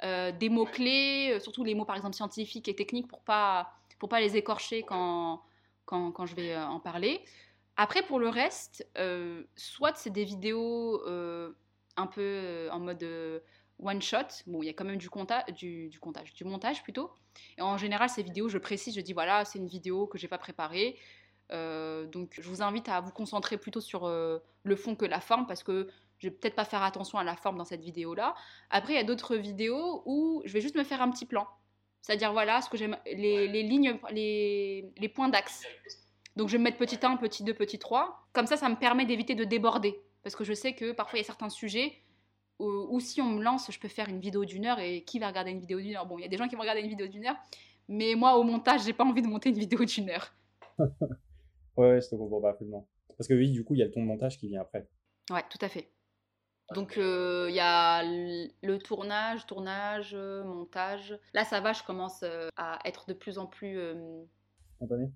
[0.03, 3.73] des mots clés, surtout les mots par exemple scientifiques et techniques pour pas
[4.03, 5.45] pour pas les écorcher quand,
[5.85, 7.25] quand, quand je vais euh, en parler.
[7.77, 11.53] Après, pour le reste, euh, soit c'est des vidéos euh,
[11.97, 13.07] un peu en mode
[13.79, 14.43] one shot.
[14.49, 16.01] Bon, il y a quand même du, compta du, du,
[16.35, 17.13] du montage plutôt.
[17.59, 20.27] Et en général, ces vidéos, je précise, je dis voilà, c'est une vidéo que j'ai
[20.27, 20.99] pas préparée.
[21.51, 25.63] donc, je vous invite à vous concentrer plutôt sur le fond que la forme parce
[25.63, 25.89] que
[26.19, 28.35] je vais peut-être pas faire attention à la forme dans cette vidéo-là.
[28.71, 31.47] Après, il y a d'autres vidéos où je vais juste me faire un petit plan.
[32.03, 35.65] C'est-à-dire, voilà, ce que j'aime, les, lignes, les, points d'axe.
[36.37, 38.29] Donc je vais me mettre petit 1, petit 2, petit 3.
[38.33, 40.01] Comme ça, ça me permet d'éviter de déborder.
[40.23, 41.93] Parce que je sais que parfois, il y a certains sujets
[42.59, 45.29] où, si on me lance, je peux faire une vidéo d'une heure et qui va
[45.29, 46.07] regarder une vidéo d'une heure?
[46.07, 47.37] Bon, il y a des gens qui vont regarder une vidéo d'une heure,
[47.89, 50.33] mais moi, au montage, j'ai pas envie de monter une vidéo d'une heure.
[51.77, 52.87] ouais, je te comprends parfaitement.
[53.17, 54.87] Parce que oui, du coup, il y a le ton de montage qui vient après.
[55.31, 55.91] Ouais, tout à fait.
[56.73, 61.19] Donc euh, il y a le tournage, tournage, montage.
[61.35, 64.25] Là ça va, je commence euh, à être de plus en plus euh,
[64.77, 65.11] spontané.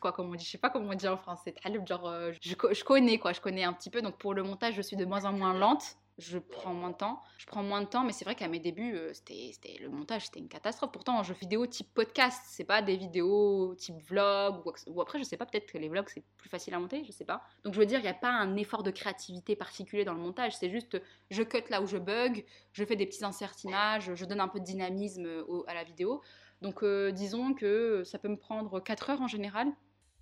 [0.00, 1.54] quoi comme on dit je sais pas comment on dit en français
[1.86, 4.82] genre je, je, connais quoi je connais un petit peu donc pour le montage je
[4.82, 7.22] suis de moins en moins lente je prends moins de temps.
[7.38, 10.26] Je prends moins de temps, mais c'est vrai qu'à mes débuts, euh, c'était le montage,
[10.26, 10.90] c'était une catastrophe.
[10.92, 15.36] Pourtant, je vidéo type podcast, c'est pas des vidéos type vlog ou, après, je sais
[15.36, 17.42] pas, peut-être que les vlogs c'est plus facile à monter, je sais pas.
[17.62, 20.20] Donc je veux dire, il n'y a pas un effort de créativité particulier dans le
[20.20, 21.00] montage, c'est juste
[21.30, 24.58] je cut là où je bug, je fais des petits insertinages, je donne un peu
[24.58, 26.20] de dynamisme à la vidéo.
[26.62, 29.68] Donc euh, disons que ça peut me prendre 4 heures en général.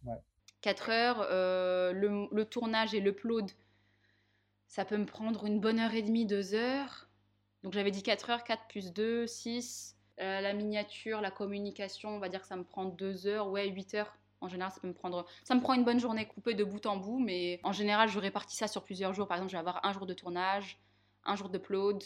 [0.04, 0.16] Ouais.
[0.60, 3.50] 4 heures, euh, le, le, tournage et l'upload
[4.76, 7.08] ça peut me prendre une bonne heure et demie, deux heures.
[7.62, 9.96] Donc j'avais dit 4 heures, 4 plus 2, 6.
[10.20, 13.70] Euh, la miniature, la communication, on va dire que ça me prend 2 heures, ouais,
[13.70, 14.18] 8 heures.
[14.42, 15.24] En général, ça peut me prendre.
[15.44, 18.18] Ça me prend une bonne journée coupée de bout en bout, mais en général, je
[18.18, 19.26] répartis ça sur plusieurs jours.
[19.26, 20.78] Par exemple, je vais avoir un jour de tournage,
[21.24, 22.04] un jour de upload,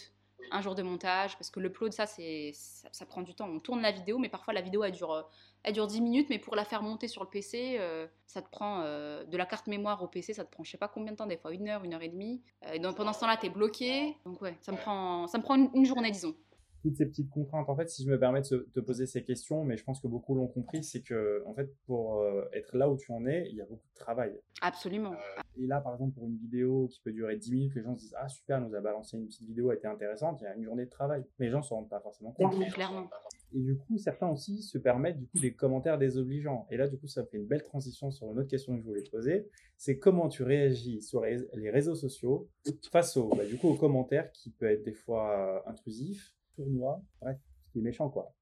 [0.52, 3.48] un jour de montage, parce que le upload, ça, c'est, ça, prend du temps.
[3.48, 5.28] On tourne la vidéo, mais parfois la vidéo, elle dure,
[5.62, 8.48] elle dure 10 minutes, mais pour la faire monter sur le PC, euh, ça te
[8.50, 11.12] prend euh, de la carte mémoire au PC, ça te prend je sais pas combien
[11.12, 12.42] de temps, des fois une heure, une heure et demie.
[12.66, 14.16] Euh, donc pendant ce temps-là, tu es bloqué.
[14.24, 16.34] Donc ouais, ça me prend, ça me prend une journée, disons
[16.82, 17.68] toutes ces petites contraintes.
[17.68, 20.08] En fait, si je me permets de te poser ces questions, mais je pense que
[20.08, 23.46] beaucoup l'ont compris, c'est que en fait, pour euh, être là où tu en es,
[23.50, 24.38] il y a beaucoup de travail.
[24.62, 25.14] Absolument.
[25.58, 28.00] Et là, par exemple, pour une vidéo qui peut durer 10 minutes, les gens se
[28.00, 30.40] disent ah super, elle nous a balancé une petite vidéo, elle était intéressante.
[30.40, 32.58] Il y a une journée de travail, mais les gens s'en rendent pas forcément compte.
[32.72, 33.08] Clairement.
[33.52, 36.66] Et du coup, certains aussi se permettent du coup des commentaires désobligeants.
[36.70, 38.86] Et là, du coup, ça fait une belle transition sur une autre question que je
[38.86, 39.48] voulais te poser.
[39.76, 42.48] C'est comment tu réagis sur les réseaux sociaux
[42.92, 47.38] face au, bah, du coup, aux commentaires qui peut être des fois intrusifs tournoi, bref,
[47.66, 48.34] ce qui est méchant quoi.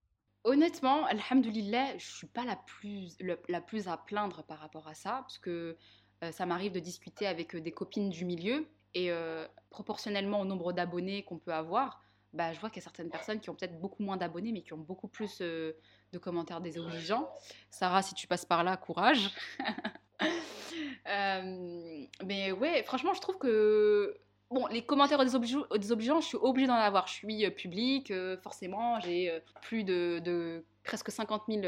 [0.44, 3.16] Honnêtement, alhamdoulilah, je suis pas la plus,
[3.48, 5.76] la plus à plaindre par rapport à ça, parce que
[6.24, 10.44] euh, ça m'arrive de discuter avec euh, des copines du milieu, et euh, proportionnellement au
[10.44, 12.02] nombre d'abonnés qu'on peut avoir,
[12.32, 14.62] bah, je vois qu'il y a certaines personnes qui ont peut-être beaucoup moins d'abonnés, mais
[14.62, 15.74] qui ont beaucoup plus de
[16.20, 17.28] commentaires désobligeants.
[17.70, 19.30] Sarah, si tu passes par là, courage.
[21.06, 24.18] mais ouais, franchement, je trouve que
[24.51, 27.07] Bon, les commentaires désobligeants, je suis obligée d'en avoir.
[27.07, 31.62] Je suis euh, public, euh, forcément, j'ai euh, plus de, presque 50 000,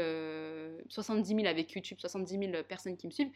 [0.89, 3.31] 70 000 avec YouTube, 70 000 personnes qui me suivent.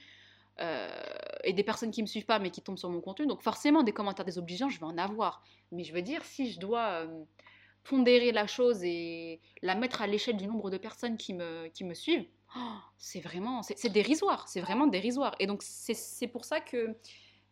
[1.43, 3.28] et des personnes qui ne me suivent pas mais qui tombent sur mon contenu.
[3.28, 5.43] Donc forcément, des commentaires désobligeants, je vais en avoir.
[5.72, 7.06] Mais je veux dire, si je dois
[7.84, 11.84] pondérer la chose et la mettre à l'échelle du nombre de personnes qui me, qui
[11.84, 12.26] me suivent,
[12.58, 15.36] oh, c'est vraiment, c'est dérisoire, c'est vraiment dérisoire.
[15.39, 16.96] Et donc c'est pour ça que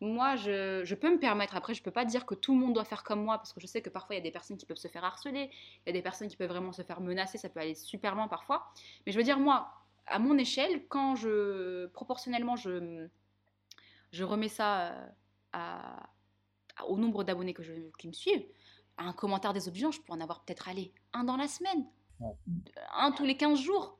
[0.04, 2.84] moi, je, peux me permettre, après, je peux pas dire que tout le monde doit
[2.84, 4.66] faire comme moi, parce que je sais que parfois, il y a des personnes qui
[4.66, 7.38] peuvent se faire harceler, il y a des personnes qui peuvent vraiment se faire menacer,
[7.38, 8.70] ça peut aller super loin parfois.
[9.06, 9.72] Mais je veux dire, moi,
[10.06, 13.08] à mon échelle, quand je, proportionnellement, je,
[14.12, 15.06] je remets ça euh,
[15.52, 16.10] à,
[16.86, 18.44] au nombre d'abonnés que je, qui me suivent,
[18.98, 21.84] un commentaire des objets, je peux en avoir peut-être allé un dans la semaine,
[22.94, 23.98] un tous les 15 jours.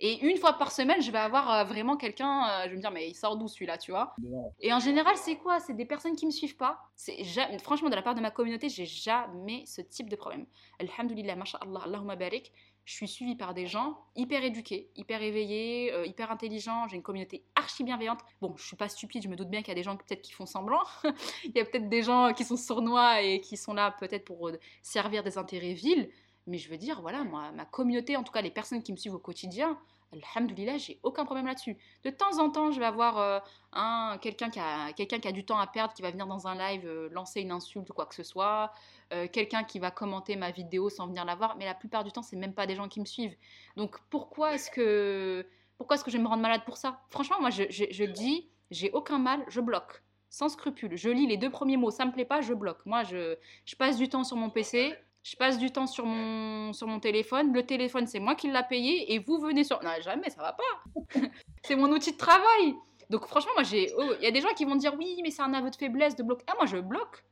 [0.00, 2.80] Et une fois par semaine, je vais avoir euh, vraiment quelqu'un, euh, je vais me
[2.80, 4.14] dire, mais il sort d'où celui-là, tu vois?
[4.60, 5.60] Et en général, c'est quoi?
[5.60, 6.80] C'est des personnes qui me suivent pas.
[7.20, 7.58] Jamais...
[7.58, 10.46] Franchement, de la part de ma communauté, j'ai jamais ce type de problème.
[10.78, 12.52] Alhamdulillah, masha'Allah, Allahumma barik.
[12.88, 16.88] Je suis suivie par des gens hyper éduqués, hyper éveillés, euh, hyper intelligents.
[16.88, 18.20] J'ai une communauté archi bienveillante.
[18.40, 20.22] Bon, je suis pas stupide, je me doute bien qu'il y a des gens peut-être
[20.22, 20.80] qui font semblant.
[21.44, 24.50] Il y a peut-être des gens qui sont sournois et qui sont là peut-être pour
[24.80, 26.08] servir des intérêts vils.
[26.48, 29.14] Mais je veux dire, voilà, ma communauté, en tout cas les personnes qui me suivent
[29.14, 29.78] au quotidien,
[30.12, 31.76] Alhamdoulilah, j'ai aucun problème là-dessus.
[32.02, 33.40] De temps en temps, je vais avoir euh,
[33.72, 34.60] un, quelqu'un qui,
[35.06, 37.50] qui a du temps à perdre, qui va venir dans un live euh, lancer une
[37.50, 38.72] insulte ou quoi que ce soit.
[39.12, 41.56] Euh, quelqu'un qui va commenter ma vidéo sans venir la voir.
[41.58, 43.36] Mais la plupart du temps, c'est même pas des gens qui me suivent.
[43.76, 45.46] Donc pourquoi est-ce que,
[45.76, 47.00] pourquoi est-ce que je vais me rendre malade pour ça?
[47.10, 50.02] Franchement, moi, je, dis, j'ai aucun mal, je bloque.
[50.30, 50.96] Sans scrupule.
[50.96, 52.84] Je lis les deux premiers mots, ça me plaît pas, je bloque.
[52.86, 53.36] Moi, je
[53.78, 54.94] passe du temps sur mon PC
[55.28, 57.52] je passe du temps sur mon, sur mon téléphone.
[57.52, 59.82] Le téléphone, c'est moi qui l'a payé et vous venez sur.
[59.82, 61.20] Non, jamais, ça va pas.
[61.64, 62.74] c'est mon outil de travail.
[63.10, 63.92] Donc, franchement, moi, j'ai.
[63.98, 65.76] Oh, il y a des gens qui vont dire oui, mais c'est un aveu de
[65.76, 66.44] faiblesse de bloquer.
[66.46, 67.24] Ah, moi, je bloque.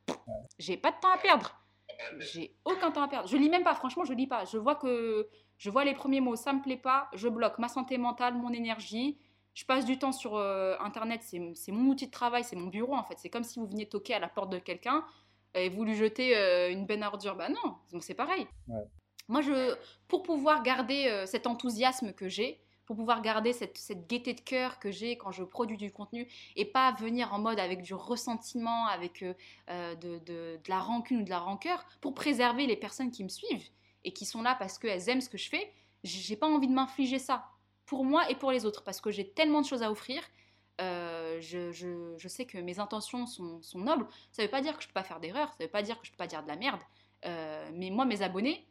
[0.59, 1.59] J'ai pas de temps à perdre.
[2.19, 3.27] J'ai aucun temps à perdre.
[3.27, 4.45] Je lis même pas, franchement, je lis pas.
[4.45, 5.27] Je vois que.
[5.57, 8.51] Je vois les premiers mots, ça me plaît pas, je bloque ma santé mentale, mon
[8.51, 9.17] énergie.
[9.55, 12.93] Je passe du temps sur euh, Internet, c'est mon outil de travail, c'est mon bureau
[12.93, 13.15] en fait.
[13.17, 15.03] C'est comme si vous veniez toquer à la porte de quelqu'un
[15.55, 17.35] et vous lui jetez euh, une benne à ordures.
[17.35, 18.47] Bah non, c'est pareil.
[19.27, 19.75] Moi, je,
[20.07, 24.39] pour pouvoir garder euh, cet enthousiasme que j'ai, pour pouvoir garder cette, cette gaieté de
[24.39, 26.25] cœur que j'ai quand je produis du contenu
[26.55, 31.21] et pas venir en mode avec du ressentiment, avec euh, de, de, de la rancune
[31.21, 33.67] ou de la rancœur, pour préserver les personnes qui me suivent
[34.05, 35.73] et qui sont là parce qu'elles aiment ce que je fais.
[36.05, 37.49] J'ai pas envie de m'infliger ça
[37.85, 40.23] pour moi et pour les autres parce que j'ai tellement de choses à offrir.
[40.79, 44.07] Euh, je, sais que mes intentions sont, nobles.
[44.31, 45.71] Ça ne veut pas dire que je ne peux pas faire d'erreurs, ça ne veut
[45.71, 46.81] pas dire que je ne peux pas dire de la merde.
[47.25, 48.65] Euh, mais moi, mes abonnés,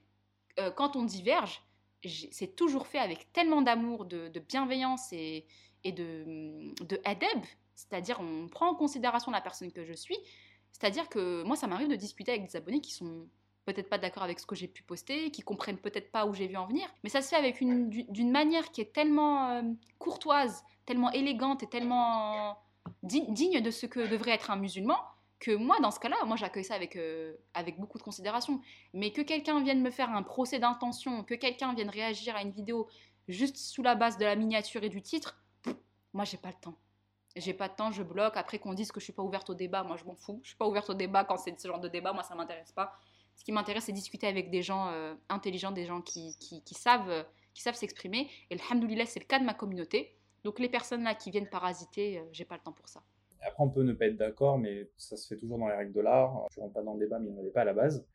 [0.60, 1.62] euh, quand on diverge,
[2.04, 5.46] c'est toujours fait avec tellement d'amour, de, bienveillance et,
[5.84, 7.00] de, de
[7.74, 10.16] c'est-à-dire on prend en considération la personne que je suis.
[10.70, 13.26] C'est-à-dire que moi, ça m'arrive de discuter avec des abonnés qui sont
[13.64, 16.46] peut-être pas d'accord avec ce que j'ai pu poster, qui comprennent peut-être pas où j'ai
[16.46, 19.60] vu en venir, mais ça se fait avec une d'une manière qui est tellement
[19.98, 22.58] courtoise, tellement élégante et tellement
[23.02, 24.96] digne de ce que devrait être un musulman
[25.38, 28.60] que moi dans ce cas-là, moi j'accueille ça avec euh, avec beaucoup de considération.
[28.94, 32.52] Mais que quelqu'un vienne me faire un procès d'intention, que quelqu'un vienne réagir à une
[32.52, 32.88] vidéo
[33.28, 35.38] juste sous la base de la miniature et du titre,
[36.12, 36.78] moi j'ai pas le temps.
[37.34, 38.36] J'ai pas de temps, je bloque.
[38.36, 40.40] Après qu'on dise que je suis pas ouverte au débat, moi je m'en fous.
[40.42, 42.72] Je suis pas ouverte au débat quand c'est ce genre de débat, moi ça m'intéresse
[42.72, 42.98] pas.
[43.36, 47.26] Ce qui m'intéresse, c'est discuter avec des gens euh, intelligents, des gens qui, qui, savent
[47.52, 48.30] qui savent s'exprimer.
[48.48, 50.15] Et alhamdoulilah, c'est le cas de ma communauté.
[50.46, 53.02] Donc les personnes là qui viennent parasiter, euh, j'ai pas le temps pour ça.
[53.40, 55.92] Après, on peut ne pas être d'accord, mais ça se fait toujours dans les règles
[55.92, 56.46] de l'art.
[56.54, 58.06] Je rentre pas dans le débat, mais il n'y en avait pas à la base.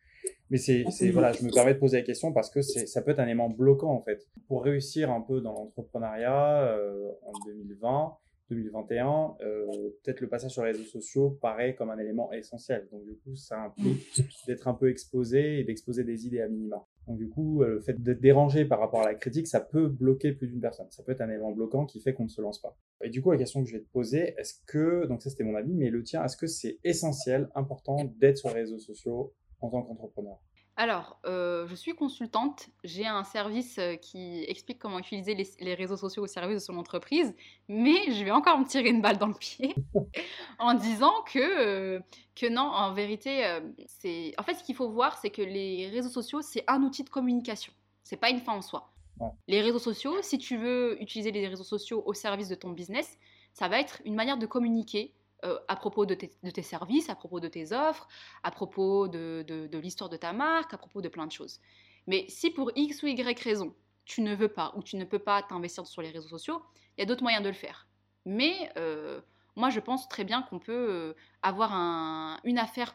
[0.49, 3.11] Mais c'est, voilà, je me permets de poser la question parce que c'est, ça peut
[3.11, 4.29] être un élément bloquant en fait.
[4.47, 8.17] Pour réussir un peu dans l'entrepreneuriat euh, en 2020,
[8.49, 9.65] 2021, euh,
[10.01, 12.87] peut-être le passage sur les réseaux sociaux paraît comme un élément essentiel.
[12.93, 16.85] Donc du coup, ça implique d'être un peu exposé et d'exposer des idées à minima.
[17.07, 19.87] Donc du coup, euh, le fait d'être dérangé par rapport à la critique, ça peut
[19.87, 20.87] bloquer plus d'une personne.
[20.91, 22.77] Ça peut être un élément bloquant qui fait qu'on ne se lance pas.
[23.03, 25.43] Et du coup, la question que je vais te poser, est-ce que, donc ça c'était
[25.43, 29.33] mon avis, mais le tien, est-ce que c'est essentiel, important d'être sur les réseaux sociaux
[29.59, 30.39] en tant qu'entrepreneur?
[30.81, 32.69] Alors, euh, je suis consultante.
[32.83, 36.59] J'ai un service euh, qui explique comment utiliser les, les, réseaux sociaux au service de
[36.59, 37.35] son entreprise,
[37.67, 39.75] mais je vais encore me tirer une balle dans le pied
[40.57, 41.99] en disant que, euh,
[42.33, 44.33] que non, en vérité, euh, c'est.
[44.39, 47.11] En fait, ce qu'il faut voir, c'est que les réseaux sociaux, c'est un outil de
[47.11, 47.71] communication.
[48.01, 48.91] C'est pas une fin en soi.
[49.19, 49.29] Ouais.
[49.47, 53.19] Les réseaux sociaux, si tu veux utiliser les réseaux sociaux au service de ton business,
[53.53, 55.13] ça va être une manière de communiquer
[55.43, 58.07] euh, à propos de tes, services, à propos de tes offres,
[58.43, 61.59] à propos de, l'histoire de ta marque, à propos de plein de choses.
[62.07, 63.73] Mais si pour X ou Y raison,
[64.05, 66.61] tu ne veux pas ou tu ne peux pas t'investir sur les réseaux sociaux,
[66.97, 67.87] il y a d'autres moyens de le faire.
[68.25, 69.19] Mais euh,
[69.55, 72.93] moi, je pense très bien qu'on peut euh, avoir un, une affaire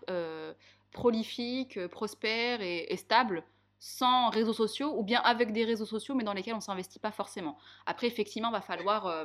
[0.92, 3.44] prolifique, prospère et, stable
[3.79, 6.99] sans réseaux sociaux ou bien avec des réseaux sociaux mais dans lesquels on ne s'investit
[6.99, 7.59] pas forcément.
[7.85, 9.24] Après, effectivement, va falloir euh,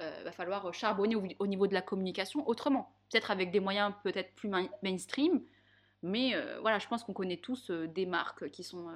[0.00, 2.94] euh, va falloir charbonner au, au, niveau de la communication autrement.
[3.10, 5.40] Peut-être avec des moyens peut-être plus main, mainstream,
[6.02, 8.88] mais euh, voilà, je pense qu'on connaît tous des marques qui, sont,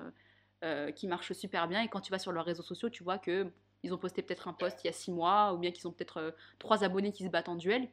[0.94, 3.50] qui marchent super bien et quand tu vas sur leurs réseaux sociaux, tu vois que
[3.82, 5.92] ils ont posté peut-être un post il y a six mois ou bien qu'ils ont
[5.92, 7.88] peut-être trois abonnés qui se battent en duel.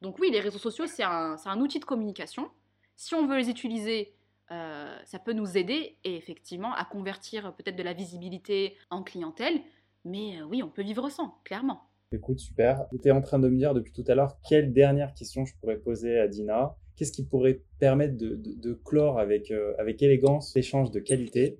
[0.00, 2.50] Donc oui, les réseaux sociaux, c'est un, un, outil de communication.
[2.96, 4.14] Si on veut les utiliser,
[4.50, 9.60] ça peut nous aider et effectivement à convertir peut-être de la visibilité en clientèle,
[10.04, 11.82] mais oui, on peut vivre sans, clairement.
[12.10, 12.86] Écoute, super.
[12.90, 15.76] J'étais en train de me dire depuis tout à l'heure quelle dernière question je pourrais
[15.76, 16.74] poser à Dina.
[16.96, 21.58] Qu'est-ce qui pourrait permettre de, clore avec, euh, avec élégance l'échange de qualité?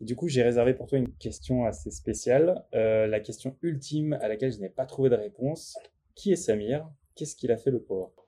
[0.00, 4.28] Du coup, j'ai réservé pour toi une question assez spéciale, euh, la question ultime à
[4.28, 5.76] laquelle je n'ai pas trouvé de réponse.
[6.14, 6.88] Qui est Samir?
[7.16, 8.21] Qu'est-ce qu'il a fait le pauvre?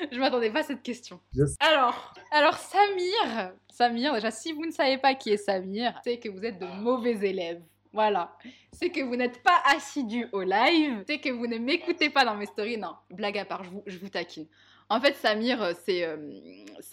[0.12, 1.20] Je m'attendais pas à cette question.
[1.60, 6.28] Alors, alors Samir, Samir, déjà si vous ne savez pas qui est Samir, c'est que
[6.28, 7.62] vous êtes de mauvais élèves.
[7.92, 8.36] Voilà.
[8.72, 12.36] C'est que vous n'êtes pas assidu au live, c'est que vous ne m'écoutez pas dans
[12.36, 12.78] mes stories.
[12.78, 14.46] Non, blague à part, je vous, je vous taquine.
[14.92, 16.16] En fait, Samir, c'est euh,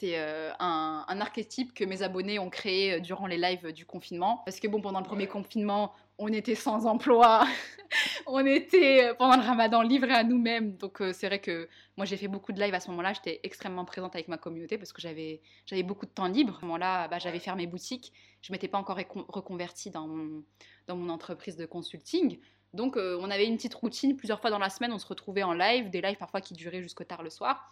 [0.04, 4.44] euh, un, un, archétype que mes abonnés ont créé durant les lives du confinement.
[4.46, 7.48] Parce que bon, pendant le premier confinement, on était sans emploi,
[8.28, 10.78] on était pendant le ramadan livrés à nous-mêmes.
[10.78, 13.40] Donc euh, c'est vrai que moi j'ai fait beaucoup de lives à ce moment-là, j'étais
[13.42, 15.42] extrêmement présente avec ma communauté parce que j'avais
[15.84, 16.56] beaucoup de temps libre.
[16.56, 20.44] À ce moment-là, bah, j'avais fermé boutique, je m'étais pas encore reconvertie dans mon,
[20.88, 22.40] dans mon entreprise de consulting.
[22.74, 25.44] Donc euh, on avait une petite routine, plusieurs fois dans la semaine, on se retrouvait
[25.44, 27.70] en live, des lives parfois qui duraient jusqu'au tard le soir.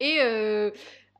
[0.00, 0.70] Et euh,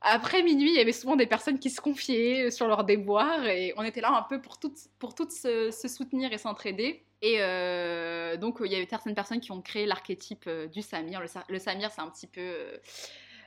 [0.01, 3.73] après minuit, il y avait souvent des personnes qui se confiaient sur leurs déboires et
[3.75, 7.03] on était là un peu pour toutes, pour toutes se, soutenir et s'entraider.
[7.21, 11.21] Et euh, donc, il y avait certaines personnes qui ont créé l'archétype euh, du Samir.
[11.49, 12.41] Le, Samir, c'est un petit peu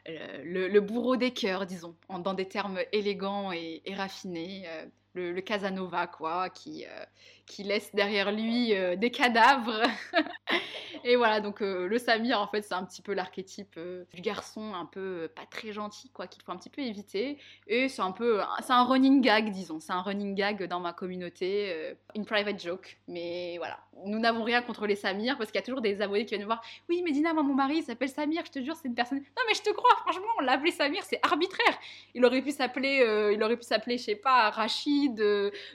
[0.09, 4.67] euh, le, bourreau des cœurs, disons, dans des termes élégants et, raffinés.
[5.13, 7.05] le, Casanova, quoi, qui, euh,
[7.49, 9.83] qui laisse derrière lui euh, des cadavres.
[11.05, 13.79] et voilà, donc euh, le Samir, en fait, c'est un petit peu l'archétype
[14.13, 17.39] du garçon un peu pas très gentil, quoi, qu'il faut un petit peu éviter.
[17.67, 20.93] Et c'est un peu, c'est un running gag, disons, c'est un running gag dans ma
[20.93, 22.99] communauté, une private joke.
[23.09, 26.25] Mais voilà, nous n'avons rien contre les Samir, parce qu'il y a toujours des abonnés
[26.25, 26.63] qui viennent nous voir.
[26.89, 29.19] Oui, mais Dina, moi, mon mari s'appelle Samir, je te jure, c'est une personne.
[29.19, 31.79] Non, mais je te crois, franchement, on l'a appelé Samir, c'est arbitraire.
[32.15, 35.21] Il aurait pu s'appeler, il aurait pu s'appeler, je sais pas, Rachid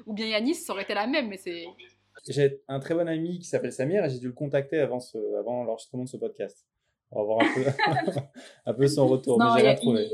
[0.06, 1.63] ou bien Yanis, ça aurait été la même, mais c'est.
[2.28, 5.18] J'ai un très bon ami qui s'appelle Samir et j'ai dû le contacter avant, ce,
[5.38, 6.66] avant l'enregistrement de ce podcast.
[7.12, 7.66] On va voir un peu,
[8.66, 10.10] un peu son retour, mais j'ai rien trouvé.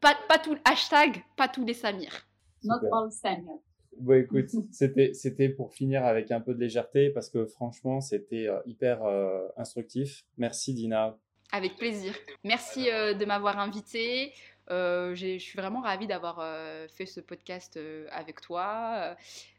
[0.00, 2.26] Pas, pas tout, hashtag, pas tous les Samir.
[2.64, 3.58] Not all Samir.
[3.98, 8.48] Bon, écoute, c'était, c'était pour finir avec un peu de légèreté parce que franchement, c'était
[8.48, 10.24] euh, hyper euh, instructif.
[10.38, 11.16] Merci Dina.
[11.52, 12.14] Avec plaisir.
[12.44, 14.32] Merci euh, de m'avoir invité.
[14.70, 19.16] Euh, je suis vraiment ravie d'avoir euh, fait ce podcast euh, avec toi.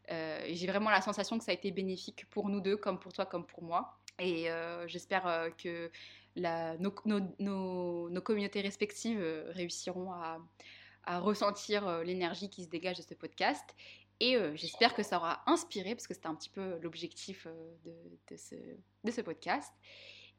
[0.08, 3.24] J'ai vraiment la sensation que ça a été bénéfique pour nous deux, comme pour toi,
[3.24, 3.98] comme pour moi.
[4.18, 4.48] Et
[4.86, 5.90] j'espère que
[6.36, 10.38] nos, communautés respectives réussiront à,
[11.18, 13.64] ressentir l'énergie qui se dégage de ce podcast.
[14.20, 17.46] Et j'espère que ça aura inspiré, parce que c'était un petit peu l'objectif
[17.84, 18.54] de, ce,
[19.04, 19.72] de, ce, podcast.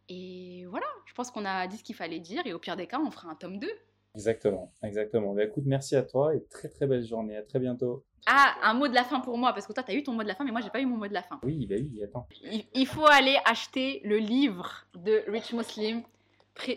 [0.07, 2.85] Et voilà, je pense qu'on a dit ce qu'il fallait dire, et au pire des
[2.85, 3.67] cas, on fera un tome 2.
[4.15, 5.33] Exactement, exactement.
[5.33, 7.35] Bah, écoute, merci à toi et très très belle journée.
[7.35, 8.03] À très bientôt.
[8.25, 10.13] Ah, un mot de la fin pour moi, parce que toi, tu as eu ton
[10.13, 11.39] mot de la fin, mais moi, j'ai pas eu mon mot de la fin.
[11.43, 12.27] Oui, bah oui, attends.
[12.73, 16.03] Il, faut aller acheter le livre de Rich Muslim,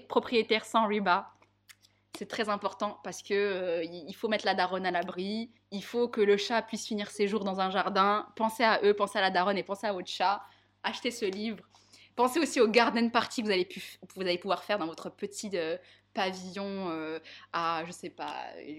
[0.08, 1.30] propriétaire sans riba.
[2.16, 5.50] C'est très important parce que euh, il faut mettre la daronne à l'abri.
[5.70, 8.26] Il faut que le chat puisse finir ses jours dans un jardin.
[8.36, 10.40] Pensez à eux, pensez à la daronne et pensez à votre chat.
[10.82, 11.62] Achetez ce livre.
[12.16, 13.68] Pensez aussi au garden party que vous allez,
[14.14, 15.76] vous allez pouvoir faire dans votre petit euh,
[16.16, 17.18] pavillon euh,
[17.52, 18.34] à, je sais pas,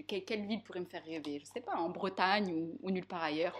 [0.08, 3.56] quelle, ville pourrait me faire rêver Je sais pas, en Bretagne ou, nulle part ailleurs.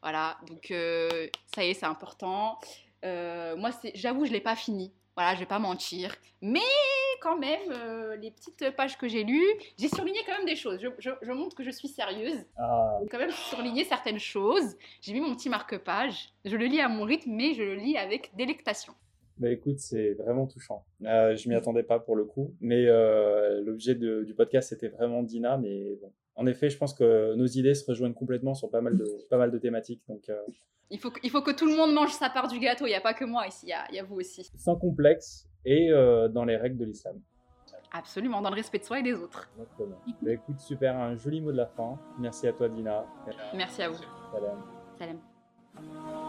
[0.00, 2.58] Voilà, donc euh, ça y est, c'est important.
[3.04, 4.92] Euh, moi, j'avoue, je l'ai pas fini.
[5.16, 6.14] Voilà, je vais pas mentir.
[6.40, 6.60] Mais
[7.20, 7.72] quand même,
[8.20, 10.78] les petites pages que j'ai lues, j'ai surligné quand même des choses.
[11.00, 12.46] Je, montre que je suis sérieuse.
[12.56, 12.98] Ah.
[13.02, 14.76] J'ai quand même surligné certaines choses.
[15.00, 16.28] J'ai mis mon petit marque-page.
[16.44, 18.94] Je le lis à mon rythme, mais je le lis avec délectation.
[19.38, 20.84] Bah écoute, c'est vraiment touchant.
[21.04, 25.22] Euh, je m'y attendais pas pour le coup, mais euh, l'objet du podcast c'était vraiment
[25.22, 26.12] Dina, mais bon.
[26.38, 29.38] En effet, je pense que nos idées se rejoignent complètement sur pas mal de, pas
[29.38, 30.02] mal de thématiques.
[30.08, 30.40] Donc, euh,
[30.88, 32.94] il, faut, il faut que tout le monde mange sa part du gâteau, il n'y
[32.94, 34.48] a pas que moi ici, il y a, il y a vous aussi.
[34.56, 37.20] Sans complexe et euh, dans les règles de l'islam.
[37.90, 39.50] Absolument, dans le respect de soi et des autres.
[39.56, 39.98] Exactement.
[40.22, 41.98] Bah écoute, super, un joli mot de la fin.
[42.20, 43.04] Merci à toi Dina.
[43.54, 43.98] Merci à vous.
[44.32, 44.62] Salam.
[44.96, 46.27] Salam.